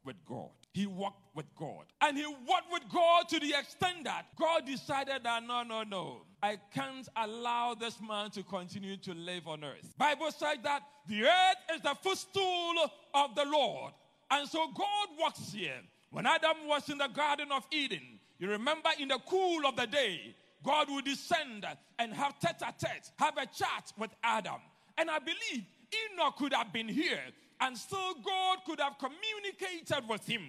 with 0.04 0.16
God. 0.26 0.50
He 0.74 0.86
walked 0.86 1.36
with 1.36 1.46
God. 1.56 1.86
And 2.02 2.18
he 2.18 2.26
walked 2.26 2.72
with 2.72 2.84
God 2.92 3.30
to 3.30 3.40
the 3.40 3.54
extent 3.58 4.04
that 4.04 4.28
God 4.40 4.66
decided 4.66 5.24
that 5.24 5.44
no, 5.46 5.64
no, 5.64 5.84
no. 5.84 6.22
I 6.42 6.58
can't 6.74 7.08
allow 7.16 7.74
this 7.74 8.00
man 8.00 8.30
to 8.32 8.44
continue 8.44 8.98
to 8.98 9.14
live 9.14 9.48
on 9.48 9.64
earth. 9.64 9.94
Bible 9.98 10.32
says 10.32 10.58
that 10.64 10.84
the 11.08 11.24
earth 11.24 11.76
is 11.76 11.82
the 11.82 11.96
footstool 12.02 12.74
of 13.14 13.36
the 13.36 13.46
Lord. 13.46 13.94
And 14.30 14.48
so 14.48 14.68
God 14.68 15.08
walks 15.20 15.52
here. 15.52 15.82
When 16.12 16.26
Adam 16.26 16.68
was 16.68 16.90
in 16.90 16.98
the 16.98 17.08
Garden 17.08 17.52
of 17.52 17.66
Eden, 17.72 18.20
you 18.40 18.50
remember 18.50 18.90
in 19.00 19.08
the 19.08 19.20
cool 19.28 19.66
of 19.66 19.76
the 19.76 19.88
day, 19.88 20.36
God 20.64 20.90
would 20.90 21.06
descend 21.06 21.66
and 22.00 22.14
have 22.14 22.40
tete 22.40 22.62
a 22.62 22.74
tete, 22.78 23.12
have 23.18 23.38
a 23.38 23.46
chat 23.46 23.92
with 23.98 24.12
Adam. 24.24 24.62
And 24.98 25.10
I 25.10 25.20
believe 25.20 25.66
Enoch 26.14 26.36
could 26.38 26.54
have 26.54 26.74
been 26.74 26.88
here 26.88 27.20
and 27.62 27.78
still 27.78 28.14
God 28.24 28.60
could 28.66 28.80
have 28.80 28.98
communicated 28.98 30.08
with 30.08 30.26
him. 30.28 30.44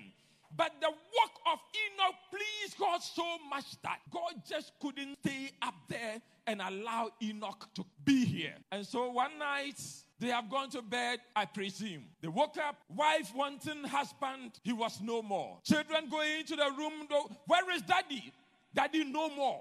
But 0.57 0.73
the 0.81 0.89
work 0.89 1.35
of 1.53 1.59
Enoch 1.85 2.15
pleased 2.31 2.79
God 2.79 3.03
so 3.03 3.25
much 3.51 3.81
that 3.83 3.99
God 4.11 4.43
just 4.49 4.73
couldn't 4.81 5.19
stay 5.21 5.51
up 5.61 5.75
there 5.89 6.21
and 6.47 6.61
allow 6.63 7.11
Enoch 7.23 7.69
to 7.75 7.85
be 8.05 8.25
here. 8.25 8.55
And 8.73 8.87
so 8.87 9.11
one 9.11 9.39
night, 9.39 9.81
they 10.19 10.29
have 10.29 10.51
gone 10.51 10.71
to 10.71 10.83
bed, 10.83 11.21
I 11.37 11.45
presume. 11.45 12.05
They 12.23 12.29
woke 12.29 12.57
up, 12.57 12.77
wife 12.89 13.31
wanting 13.35 13.85
husband, 13.85 14.59
he 14.63 14.73
was 14.73 15.01
no 15.03 15.23
more. 15.23 15.59
Children 15.65 16.09
going 16.11 16.41
into 16.41 16.57
the 16.57 16.71
room, 16.77 17.07
where 17.47 17.71
is 17.75 17.83
daddy? 17.83 18.33
Daddy 18.75 19.05
no 19.05 19.29
more. 19.31 19.61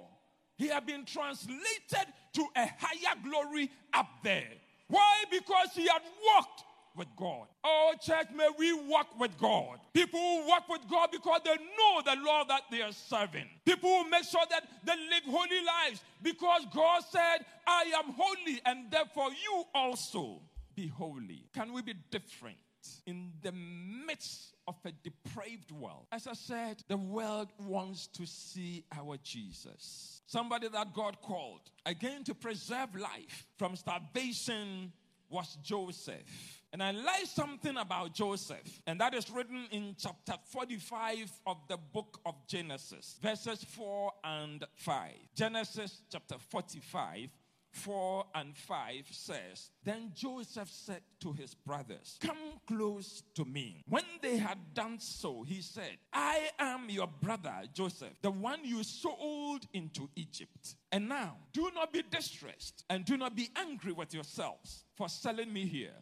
He 0.57 0.67
had 0.67 0.85
been 0.87 1.05
translated 1.05 2.07
to 2.33 2.47
a 2.55 2.67
higher 2.79 3.15
glory 3.23 3.69
up 3.93 4.07
there. 4.23 4.49
Why? 4.87 5.25
Because 5.29 5.69
he 5.73 5.87
had 5.87 6.01
walked 6.33 6.63
with 6.97 7.07
God. 7.15 7.47
Oh, 7.63 7.93
church, 8.01 8.27
may 8.35 8.47
we 8.57 8.73
walk 8.73 9.19
with 9.19 9.37
God. 9.37 9.79
People 9.93 10.19
who 10.19 10.47
walk 10.47 10.67
with 10.67 10.81
God 10.89 11.09
because 11.11 11.41
they 11.45 11.55
know 11.55 12.01
the 12.03 12.19
Lord 12.21 12.47
that 12.49 12.63
they 12.71 12.81
are 12.81 12.91
serving. 12.91 13.45
People 13.65 13.89
who 13.89 14.09
make 14.09 14.23
sure 14.23 14.45
that 14.49 14.63
they 14.83 14.93
live 14.93 15.23
holy 15.25 15.63
lives 15.65 16.01
because 16.21 16.65
God 16.73 17.03
said, 17.09 17.45
I 17.65 17.91
am 17.97 18.13
holy, 18.17 18.59
and 18.65 18.89
therefore 18.91 19.29
you 19.29 19.63
also 19.73 20.41
be 20.75 20.87
holy. 20.87 21.45
Can 21.53 21.73
we 21.73 21.81
be 21.81 21.93
different 22.11 22.57
in 23.05 23.31
the 23.41 23.51
midst 23.51 24.55
of 24.67 24.75
a 24.85 24.91
depraved 25.03 25.71
world? 25.71 26.07
As 26.11 26.27
I 26.27 26.33
said, 26.33 26.83
the 26.87 26.97
world 26.97 27.49
wants 27.59 28.07
to 28.07 28.25
see 28.25 28.85
our 28.97 29.17
Jesus. 29.17 30.21
Somebody 30.27 30.67
that 30.67 30.93
God 30.93 31.21
called 31.21 31.61
again 31.85 32.23
to 32.25 32.35
preserve 32.35 32.95
life 32.95 33.47
from 33.57 33.75
starvation 33.75 34.91
was 35.29 35.57
Joseph. 35.63 36.56
And 36.73 36.83
I 36.83 36.91
like 36.91 37.25
something 37.25 37.77
about 37.77 38.13
Joseph, 38.13 38.81
and 38.85 38.99
that 38.99 39.13
is 39.13 39.29
written 39.29 39.67
in 39.71 39.95
chapter 39.97 40.33
45 40.51 41.31
of 41.45 41.57
the 41.69 41.77
book 41.77 42.19
of 42.25 42.35
Genesis, 42.47 43.17
verses 43.21 43.63
4 43.63 44.11
and 44.23 44.65
5. 44.75 45.11
Genesis 45.35 46.01
chapter 46.11 46.35
45. 46.49 47.29
4 47.71 48.25
and 48.33 48.57
5 48.57 49.05
says, 49.11 49.69
Then 49.83 50.11
Joseph 50.15 50.69
said 50.69 51.01
to 51.19 51.31
his 51.33 51.53
brothers, 51.53 52.17
Come 52.19 52.37
close 52.65 53.21
to 53.35 53.45
me. 53.45 53.83
When 53.87 54.03
they 54.21 54.37
had 54.37 54.57
done 54.73 54.99
so, 54.99 55.43
he 55.43 55.61
said, 55.61 55.97
I 56.11 56.49
am 56.57 56.89
your 56.89 57.07
brother 57.07 57.53
Joseph, 57.73 58.13
the 58.21 58.31
one 58.31 58.61
you 58.63 58.83
sold 58.83 59.67
into 59.73 60.09
Egypt. 60.15 60.75
And 60.91 61.07
now, 61.07 61.37
do 61.53 61.69
not 61.75 61.93
be 61.93 62.03
distressed 62.09 62.83
and 62.89 63.05
do 63.05 63.15
not 63.15 63.35
be 63.35 63.49
angry 63.55 63.91
with 63.91 64.13
yourselves 64.13 64.85
for 64.95 65.07
selling 65.07 65.53
me 65.53 65.65
here 65.65 65.93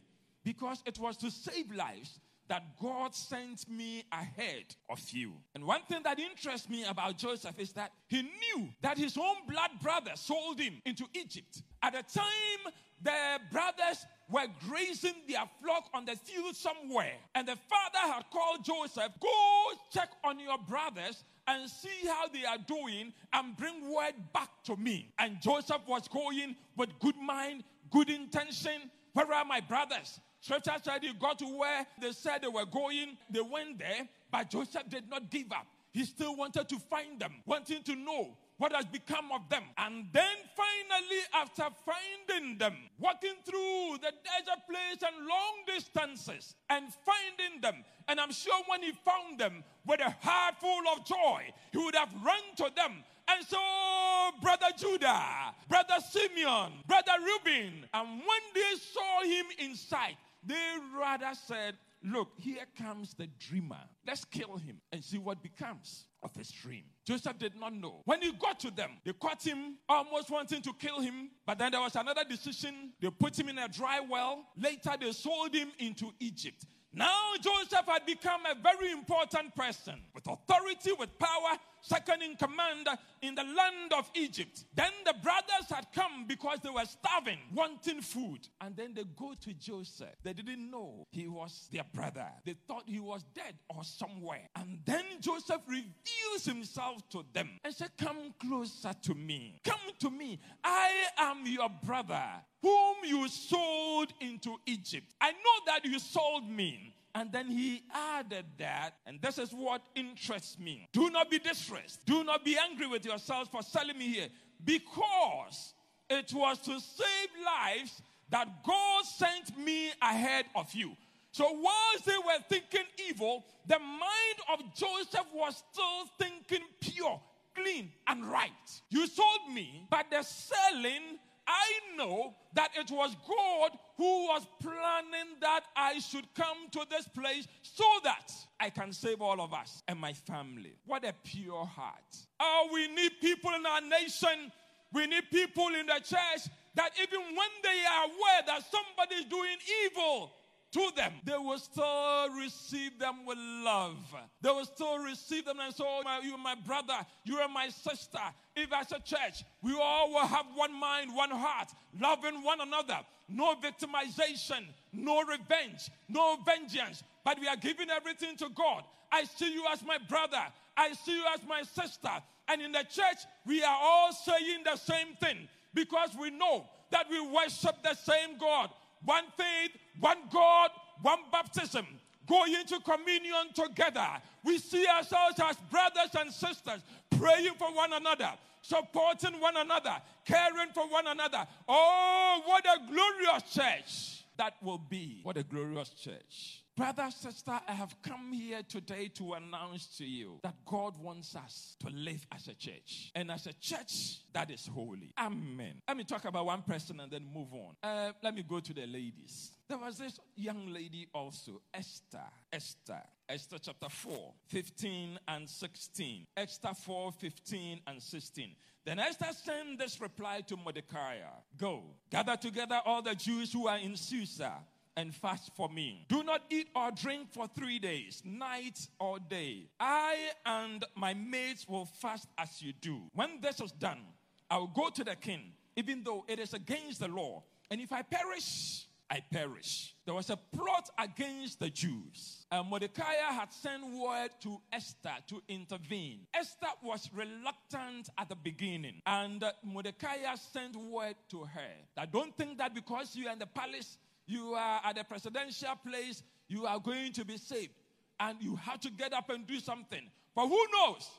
because 0.45 0.81
it 0.85 0.97
was 0.97 1.17
to 1.17 1.29
save 1.29 1.71
lives 1.75 2.19
that 2.47 2.63
God 2.79 3.15
sent 3.15 3.67
me 3.67 4.03
ahead 4.11 4.75
of 4.89 5.01
you. 5.09 5.33
And 5.55 5.65
one 5.65 5.81
thing 5.89 6.01
that 6.03 6.19
interests 6.19 6.69
me 6.69 6.85
about 6.85 7.17
Joseph 7.17 7.59
is 7.59 7.73
that 7.73 7.91
he 8.07 8.21
knew 8.21 8.69
that 8.81 8.97
his 8.99 9.17
own 9.17 9.35
blood 9.49 9.71
brother 9.81 10.11
sold 10.13 10.59
him 10.59 10.75
into 10.85 11.05
Egypt. 11.15 11.63
At 11.81 11.93
the 11.93 12.03
time, 12.19 12.73
the 13.01 13.39
brothers 13.51 14.05
were 14.29 14.45
grazing 14.67 15.15
their 15.27 15.43
flock 15.61 15.89
on 15.93 16.05
the 16.05 16.15
field 16.15 16.55
somewhere, 16.55 17.13
and 17.33 17.47
the 17.47 17.55
father 17.55 18.13
had 18.13 18.23
called 18.31 18.63
Joseph, 18.63 19.11
Go 19.19 19.71
check 19.91 20.09
on 20.23 20.39
your 20.39 20.57
brothers 20.67 21.23
and 21.47 21.69
see 21.69 22.07
how 22.07 22.27
they 22.27 22.45
are 22.45 22.57
doing 22.67 23.13
and 23.33 23.57
bring 23.57 23.91
word 23.91 24.13
back 24.33 24.49
to 24.65 24.75
me. 24.75 25.11
And 25.19 25.41
Joseph 25.41 25.81
was 25.87 26.07
going 26.07 26.55
with 26.77 26.89
good 26.99 27.17
mind, 27.17 27.63
good 27.91 28.09
intention. 28.09 28.89
Where 29.13 29.31
are 29.31 29.45
my 29.45 29.61
brothers? 29.61 30.19
Scripture 30.45 30.73
said 30.83 31.01
he 31.01 31.11
got 31.13 31.39
to 31.39 31.45
where 31.45 31.87
they 31.99 32.11
said 32.11 32.43
they 32.43 32.47
were 32.47 32.67
going. 32.67 33.17
They 33.31 33.41
went 33.41 33.79
there, 33.79 34.07
but 34.31 34.51
Joseph 34.51 34.87
did 34.89 35.09
not 35.09 35.31
give 35.31 35.51
up. 35.51 35.65
He 35.91 36.05
still 36.05 36.35
wanted 36.35 36.69
to 36.69 36.77
find 36.77 37.19
them, 37.19 37.33
wanting 37.47 37.81
to 37.81 37.95
know 37.95 38.37
what 38.57 38.71
has 38.71 38.85
become 38.85 39.31
of 39.33 39.49
them. 39.49 39.63
And 39.75 40.05
then 40.13 40.37
finally, 40.55 41.21
after 41.33 41.63
finding 41.83 42.59
them, 42.59 42.75
walking 42.99 43.33
through 43.43 43.97
the 44.03 44.11
desert 44.21 44.61
place 44.69 45.01
and 45.01 45.25
long 45.25 45.65
distances 45.65 46.53
and 46.69 46.85
finding 46.93 47.61
them, 47.61 47.83
and 48.07 48.19
I'm 48.19 48.31
sure 48.31 48.61
when 48.67 48.83
he 48.83 48.91
found 48.91 49.39
them 49.39 49.63
with 49.87 49.99
a 49.99 50.15
heart 50.21 50.59
full 50.61 50.83
of 50.95 51.07
joy, 51.07 51.41
he 51.71 51.79
would 51.79 51.95
have 51.95 52.13
run 52.23 52.43
to 52.57 52.69
them 52.75 53.03
and 53.27 53.43
so, 53.43 53.57
oh, 53.59 54.31
Brother 54.39 54.67
Judah, 54.77 55.55
Brother 55.67 55.95
Simeon, 56.11 56.73
Brother 56.87 57.13
Reuben, 57.19 57.85
and 57.91 58.07
when 58.07 58.43
they 58.53 58.77
saw 58.77 59.23
him 59.23 59.45
in 59.57 59.75
sight, 59.75 60.15
they 60.45 60.77
rather 60.97 61.31
said, 61.33 61.75
Look, 62.03 62.33
here 62.37 62.65
comes 62.77 63.15
the 63.15 63.27
dreamer. 63.39 63.79
Let's 64.05 64.25
kill 64.25 64.57
him 64.57 64.79
and 64.91 65.03
see 65.03 65.17
what 65.17 65.41
becomes 65.41 66.05
of 66.21 66.35
his 66.35 66.51
dream. 66.51 66.83
Joseph 67.03 67.39
did 67.39 67.59
not 67.59 67.73
know. 67.73 68.01
When 68.05 68.21
he 68.21 68.31
got 68.31 68.59
to 68.59 68.69
them, 68.69 68.91
they 69.03 69.13
caught 69.13 69.41
him, 69.41 69.77
almost 69.89 70.29
wanting 70.29 70.61
to 70.61 70.73
kill 70.73 70.99
him. 70.99 71.31
But 71.47 71.57
then 71.57 71.71
there 71.71 71.81
was 71.81 71.95
another 71.95 72.23
decision. 72.23 72.93
They 73.01 73.09
put 73.09 73.39
him 73.39 73.49
in 73.49 73.57
a 73.57 73.67
dry 73.67 74.01
well. 74.07 74.45
Later, 74.55 74.91
they 74.99 75.11
sold 75.13 75.55
him 75.55 75.71
into 75.79 76.11
Egypt. 76.19 76.65
Now 76.93 77.33
Joseph 77.41 77.85
had 77.87 78.05
become 78.05 78.41
a 78.45 78.55
very 78.55 78.91
important 78.91 79.53
person 79.55 79.95
with 80.13 80.25
authority, 80.27 80.91
with 80.97 81.17
power, 81.19 81.57
second 81.87 82.21
in 82.21 82.35
command 82.35 82.87
in 83.21 83.35
the 83.35 83.43
land 83.43 83.93
of 83.97 84.09
Egypt. 84.15 84.65
Then 84.75 84.91
the 85.05 85.13
brothers 85.21 85.69
had 85.69 85.87
come 85.93 86.25
because 86.27 86.59
they 86.63 86.69
were 86.69 86.85
starving, 86.85 87.39
wanting 87.53 88.01
food. 88.01 88.47
And 88.61 88.75
then 88.75 88.93
they 88.93 89.03
go 89.17 89.33
to 89.41 89.53
Joseph. 89.53 90.15
They 90.23 90.33
didn't 90.33 90.69
know 90.69 91.05
he 91.11 91.27
was 91.27 91.67
their 91.71 91.85
brother, 91.93 92.27
they 92.45 92.55
thought 92.67 92.83
he 92.85 92.99
was 92.99 93.23
dead 93.33 93.55
or 93.69 93.83
somewhere. 93.83 94.49
And 94.55 94.79
then 94.85 95.03
Joseph 95.19 95.61
reveals 95.67 96.45
himself 96.45 97.07
to 97.09 97.23
them 97.33 97.49
and 97.63 97.73
said, 97.73 97.91
Come 97.97 98.33
closer 98.39 98.93
to 99.03 99.13
me. 99.13 99.59
Come 99.63 99.79
to 99.99 100.09
me. 100.09 100.39
I 100.63 100.91
am 101.17 101.45
your 101.45 101.69
brother 101.83 102.23
whom 102.61 102.95
you 103.03 103.27
sold 103.27 104.11
into 104.19 104.57
Egypt. 104.65 105.13
I 105.21 105.31
know 105.31 105.65
that 105.67 105.85
you 105.85 105.99
sold 105.99 106.49
me 106.49 106.94
And 107.15 107.31
then 107.31 107.48
he 107.48 107.81
added 107.93 108.45
that, 108.60 108.95
and 109.05 109.22
this 109.22 109.38
is 109.38 109.51
what 109.53 109.81
interests 109.95 110.60
me. 110.60 110.89
Do 110.91 111.10
not 111.10 111.31
be 111.31 111.39
distressed. 111.39 112.05
Do 112.05 112.25
not 112.25 112.43
be 112.43 112.57
angry 112.69 112.88
with 112.88 113.05
yourselves 113.05 113.50
for 113.50 113.63
selling 113.63 113.98
me 113.98 114.10
here, 114.10 114.27
because 114.65 115.74
it 116.10 116.34
was 116.34 116.60
to 116.60 116.77
save 116.79 117.29
lives 117.45 118.01
that 118.29 118.50
God 118.65 119.05
sent 119.05 119.57
me 119.57 119.91
ahead 120.01 120.45
of 120.55 120.74
you. 120.74 120.91
So 121.31 121.45
whilst 121.51 122.05
they 122.05 122.17
were 122.17 122.43
thinking 122.50 122.86
evil, 123.10 123.45
the 123.65 123.79
mind 123.79 124.39
of 124.53 124.75
Joseph 124.75 125.27
was 125.34 125.63
still 125.72 126.05
thinking 126.19 126.67
pure, 126.81 127.22
clean, 127.55 127.91
and 128.07 128.25
right. 128.25 128.51
You 128.89 129.07
sold 129.07 129.53
me, 129.53 129.88
but 129.89 130.07
the 130.12 130.22
selling, 130.22 131.17
I 131.47 131.97
know 131.97 132.33
that 132.53 132.69
it 132.75 132.89
was 132.91 133.15
God 133.27 133.77
who 133.97 134.25
was 134.25 134.45
planning 134.61 135.35
that 135.41 135.61
I 135.75 135.99
should 135.99 136.25
come 136.33 136.69
to 136.71 136.85
this 136.89 137.07
place 137.07 137.47
so 137.61 137.85
that 138.03 138.31
I 138.59 138.69
can 138.69 138.91
save 138.91 139.21
all 139.21 139.39
of 139.41 139.53
us 139.53 139.83
and 139.87 139.99
my 139.99 140.13
family. 140.13 140.73
What 140.85 141.05
a 141.05 141.13
pure 141.23 141.65
heart. 141.65 142.17
Oh, 142.39 142.69
we 142.73 142.87
need 142.87 143.11
people 143.21 143.51
in 143.51 143.65
our 143.65 143.81
nation, 143.81 144.51
we 144.93 145.07
need 145.07 145.29
people 145.31 145.67
in 145.67 145.85
the 145.85 145.99
church 146.03 146.49
that 146.75 146.91
even 147.01 147.21
when 147.21 147.49
they 147.63 147.83
are 147.89 148.05
aware 148.05 148.41
that 148.47 148.63
somebody 148.69 149.15
is 149.15 149.25
doing 149.25 149.57
evil, 149.85 150.31
to 150.75 150.91
them, 150.94 151.13
they 151.24 151.38
will 151.38 151.58
still 151.58 152.29
receive 152.38 153.00
them 153.00 153.25
with 153.25 153.38
love. 153.38 153.96
They 154.41 154.50
will 154.50 154.65
still 154.65 154.98
receive 154.98 155.46
them 155.46 155.58
and 155.62 155.74
say, 155.74 155.86
oh, 155.88 156.01
my, 156.03 156.20
You 156.20 156.34
are 156.34 156.38
my 156.38 156.55
brother, 156.55 156.98
you 157.24 157.38
are 157.38 157.48
my 157.48 157.70
sister. 157.70 158.20
If 158.58 158.74
as 158.74 158.91
a 158.91 159.00
church, 159.00 159.46
we 159.62 159.74
all 159.82 160.12
will 160.12 160.27
have 160.27 160.46
one 160.53 160.74
mind, 160.74 161.15
one 161.15 161.29
heart, 161.29 161.70
loving 161.98 162.44
one 162.44 162.60
another. 162.60 163.00
No 163.29 163.55
victimization, 163.55 164.65
no 164.91 165.24
revenge, 165.24 165.89
no 166.10 166.38
vengeance, 166.46 167.03
but 167.24 167.39
we 167.39 167.48
are 167.48 167.55
giving 167.55 167.89
everything 167.89 168.36
to 168.38 168.50
God. 168.53 168.84
I 169.13 169.24
see 169.24 169.53
you 169.53 169.63
as 169.72 169.82
my 169.82 169.98
brother, 170.10 170.44
I 170.75 170.91
see 170.91 171.13
you 171.13 171.24
as 171.34 171.39
my 171.48 171.62
sister. 171.62 172.12
And 172.50 172.62
in 172.62 172.74
the 172.74 172.84
church, 172.84 173.24
we 173.46 173.63
are 173.63 173.77
all 173.82 174.12
saying 174.12 174.63
the 174.65 174.75
same 174.75 175.15
thing 175.22 175.48
because 175.74 176.10
we 176.20 176.32
know 176.32 176.65
that 176.91 177.08
we 177.10 177.22
worship 177.22 177.82
the 177.82 177.94
same 177.94 178.38
God 178.38 178.70
one 179.05 179.25
faith, 179.38 179.71
one 180.00 180.17
God, 180.31 180.71
one 181.01 181.19
baptism, 181.31 181.85
going 182.27 182.53
into 182.53 182.79
communion 182.79 183.53
together. 183.53 184.07
We 184.43 184.57
see 184.57 184.85
ourselves 184.88 185.39
as 185.43 185.55
brothers 185.69 186.15
and 186.19 186.31
sisters, 186.31 186.81
praying 187.12 187.53
for 187.57 187.74
one 187.74 187.93
another, 187.93 188.31
supporting 188.62 189.39
one 189.39 189.57
another, 189.57 189.95
caring 190.25 190.69
for 190.74 190.88
one 190.89 191.07
another. 191.07 191.45
Oh, 191.67 192.41
what 192.45 192.65
a 192.65 192.79
glorious 192.91 193.43
church 193.53 194.24
that 194.38 194.55
will 194.62 194.79
be! 194.79 195.19
What 195.24 195.38
a 195.38 195.43
glorious 195.43 195.89
church. 195.89 196.62
Brother, 196.77 197.08
sister, 197.10 197.58
I 197.70 197.72
have 197.72 197.96
come 198.01 198.34
here 198.34 198.62
today 198.67 199.08
to 199.15 199.32
announce 199.32 199.96
to 199.98 200.05
you 200.05 200.39
that 200.44 200.55
God 200.65 200.98
wants 200.98 201.34
us 201.34 201.77
to 201.79 201.88
live 201.89 202.27
as 202.34 202.50
a 202.50 202.53
church 202.53 203.12
and 203.15 203.32
as 203.32 203.48
a 203.48 203.53
church 203.53 204.20
that 204.34 204.51
is 204.51 204.67
holy. 204.67 205.13
Amen. 205.17 205.75
Let 205.88 205.96
me 205.96 206.03
talk 206.03 206.25
about 206.25 206.46
one 206.46 206.63
person 206.63 207.00
and 207.00 207.10
then 207.10 207.25
move 207.34 207.53
on. 207.53 207.75
Uh, 207.82 208.12
let 208.22 208.36
me 208.36 208.44
go 208.44 208.60
to 208.60 208.74
the 208.74 208.86
ladies. 208.88 209.51
There 209.70 209.77
was 209.77 209.98
this 209.98 210.20
young 210.36 210.67
lady 210.67 211.08
also, 211.13 211.62
Esther. 211.74 212.20
Esther. 212.51 213.01
Esther 213.29 213.58
chapter 213.58 213.88
4, 213.88 214.34
15 214.48 215.20
and 215.29 215.50
16. 215.50 216.27
Esther 216.36 216.74
4, 216.74 217.12
15 217.13 217.79
and 217.88 218.01
16. 218.03 218.53
Then 218.84 219.00
Esther 219.00 219.32
sent 219.32 219.79
this 219.79 220.01
reply 220.01 220.41
to 220.41 220.58
Mordecai 220.58 221.20
Go, 221.58 221.84
gather 222.12 222.36
together 222.36 222.82
all 222.86 223.01
the 223.01 223.15
Jews 223.15 223.53
who 223.53 223.70
are 223.70 223.77
in 223.77 223.96
Susa 223.96 224.58
and 224.97 225.13
fast 225.13 225.51
for 225.55 225.69
me. 225.69 226.05
Do 226.09 226.23
not 226.23 226.41
eat 226.49 226.67
or 226.75 226.91
drink 226.91 227.31
for 227.31 227.47
three 227.47 227.79
days, 227.79 228.21
night 228.25 228.87
or 228.99 229.19
day. 229.19 229.69
I 229.79 230.31
and 230.45 230.85
my 230.95 231.13
mates 231.13 231.67
will 231.67 231.85
fast 231.85 232.27
as 232.37 232.61
you 232.61 232.73
do. 232.81 233.01
When 233.13 233.41
this 233.41 233.61
is 233.61 233.71
done, 233.71 234.01
I 234.49 234.57
will 234.57 234.67
go 234.67 234.89
to 234.89 235.03
the 235.03 235.15
king, 235.15 235.53
even 235.75 236.03
though 236.03 236.25
it 236.27 236.39
is 236.39 236.53
against 236.53 237.00
the 237.00 237.07
law. 237.07 237.43
And 237.70 237.81
if 237.81 237.91
I 237.91 238.03
perish, 238.03 238.87
I 239.09 239.22
perish. 239.31 239.96
There 240.05 240.15
was 240.15 240.29
a 240.29 240.37
plot 240.37 240.89
against 240.98 241.59
the 241.59 241.70
Jews. 241.70 242.46
Uh, 242.51 242.55
and 242.55 242.70
Mordecai 242.70 243.13
had 243.29 243.51
sent 243.53 243.83
word 243.85 244.29
to 244.41 244.59
Esther 244.72 245.15
to 245.27 245.41
intervene. 245.48 246.22
Esther 246.33 246.67
was 246.81 247.09
reluctant 247.13 248.09
at 248.17 248.29
the 248.29 248.35
beginning, 248.35 249.01
and 249.05 249.43
uh, 249.43 249.51
Mordecai 249.63 250.17
sent 250.35 250.75
word 250.75 251.15
to 251.29 251.43
her. 251.43 251.74
that 251.96 252.11
don't 252.11 252.35
think 252.37 252.57
that 252.57 252.74
because 252.74 253.15
you 253.15 253.27
are 253.27 253.33
in 253.33 253.39
the 253.39 253.46
palace, 253.46 253.98
you 254.27 254.53
are 254.53 254.81
at 254.83 254.98
a 254.98 255.03
presidential 255.03 255.75
place, 255.88 256.24
you 256.48 256.66
are 256.66 256.79
going 256.79 257.14
to 257.14 257.25
be 257.25 257.38
saved. 257.38 257.74
And 258.20 258.38
you 258.40 258.55
have 258.55 258.79
to 258.81 258.92
get 258.92 259.14
up 259.14 259.29
and 259.29 259.46
do 259.46 259.59
something. 259.59 260.09
But 260.35 260.48
who 260.48 260.66
knows 260.74 261.09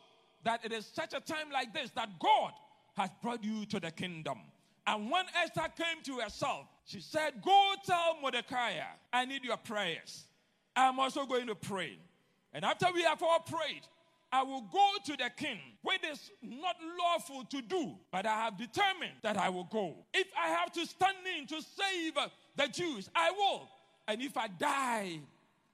that 0.45 0.65
it 0.65 0.73
is 0.73 0.87
such 0.87 1.13
a 1.13 1.21
time 1.21 1.51
like 1.53 1.75
this 1.75 1.91
that 1.91 2.09
God 2.19 2.53
has 2.97 3.11
brought 3.23 3.45
you 3.45 3.67
to 3.67 3.81
the 3.81 3.91
kingdom. 3.91 4.39
And 4.87 5.11
when 5.11 5.25
Esther 5.43 5.69
came 5.77 6.03
to 6.05 6.21
herself, 6.21 6.67
she 6.85 7.01
said, 7.01 7.43
Go 7.43 7.75
tell 7.85 8.17
Mordecai, 8.23 8.75
I 9.13 9.25
need 9.25 9.45
your 9.45 9.57
prayers. 9.57 10.25
I'm 10.75 11.01
also 11.01 11.27
going 11.27 11.49
to 11.49 11.55
pray. 11.55 11.99
And 12.53 12.65
after 12.65 12.87
we 12.95 13.03
have 13.03 13.23
all 13.23 13.41
prayed, 13.41 13.83
I 14.33 14.43
will 14.43 14.63
go 14.73 14.91
to 15.07 15.17
the 15.17 15.31
king, 15.37 15.59
which 15.83 16.05
is 16.11 16.31
not 16.43 16.77
lawful 17.01 17.45
to 17.45 17.63
do, 17.63 17.95
but 18.11 18.27
I 18.27 18.45
have 18.45 18.57
determined 18.59 19.15
that 19.23 19.37
I 19.37 19.49
will 19.49 19.65
go. 19.65 19.95
If 20.13 20.27
I 20.39 20.49
have 20.49 20.73
to 20.73 20.87
stand 20.87 21.17
in 21.39 21.47
to 21.47 21.63
save 21.63 22.17
the 22.57 22.69
Jews, 22.69 23.09
I 23.15 23.31
will. 23.31 23.69
And 24.09 24.23
if 24.23 24.37
I 24.37 24.49
die, 24.49 25.21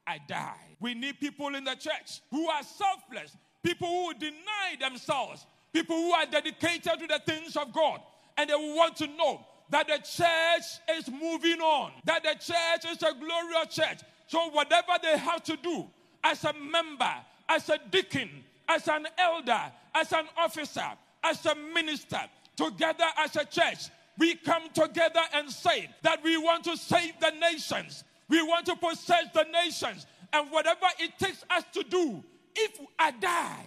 I 0.07 0.19
die. 0.27 0.57
We 0.81 0.95
need 0.95 1.21
people 1.21 1.55
in 1.55 1.65
the 1.65 1.75
church 1.75 2.21
who 2.31 2.49
are 2.49 2.63
selfless, 2.63 3.37
people 3.63 3.89
who 3.89 4.15
deny 4.15 4.77
themselves, 4.81 5.47
people 5.73 5.97
who 5.97 6.13
are 6.13 6.27
dedicated 6.27 6.99
to 6.99 7.07
the 7.07 7.21
things 7.25 7.57
of 7.57 7.73
God, 7.73 8.01
and 8.37 8.51
they 8.51 8.55
want 8.55 8.97
to 8.97 9.07
know 9.07 9.45
that 9.71 9.87
the 9.87 9.99
church 9.99 10.99
is 10.99 11.09
moving 11.09 11.61
on, 11.61 11.93
that 12.05 12.23
the 12.23 12.35
church 12.35 12.93
is 12.93 13.03
a 13.03 13.15
glorious 13.15 13.75
church. 13.75 14.01
So, 14.27 14.51
whatever 14.51 14.93
they 15.03 15.17
have 15.19 15.43
to 15.45 15.57
do 15.57 15.87
as 16.25 16.45
a 16.45 16.53
member, 16.53 17.13
as 17.49 17.69
a 17.69 17.79
deacon, 17.91 18.31
as 18.69 18.89
an 18.89 19.07
elder, 19.19 19.61
as 19.95 20.13
an 20.13 20.27
officer, 20.37 20.87
as 21.23 21.45
a 21.47 21.55
minister, 21.55 22.21
together 22.57 23.05
as 23.19 23.37
a 23.37 23.45
church, 23.45 23.89
we 24.19 24.35
come 24.35 24.69
together 24.75 25.21
and 25.35 25.51
say 25.51 25.89
that 26.03 26.23
we 26.23 26.37
want 26.37 26.65
to 26.65 26.77
save 26.77 27.19
the 27.21 27.33
nations. 27.41 28.05
We 28.29 28.43
want 28.43 28.67
to 28.67 28.77
possess 28.77 29.27
the 29.35 29.47
nations. 29.53 30.07
And 30.33 30.51
whatever 30.51 30.87
it 30.99 31.19
takes 31.19 31.45
us 31.51 31.65
to 31.75 31.83
do, 31.83 32.23
if 32.55 32.81
I 32.99 33.11
die, 33.13 33.67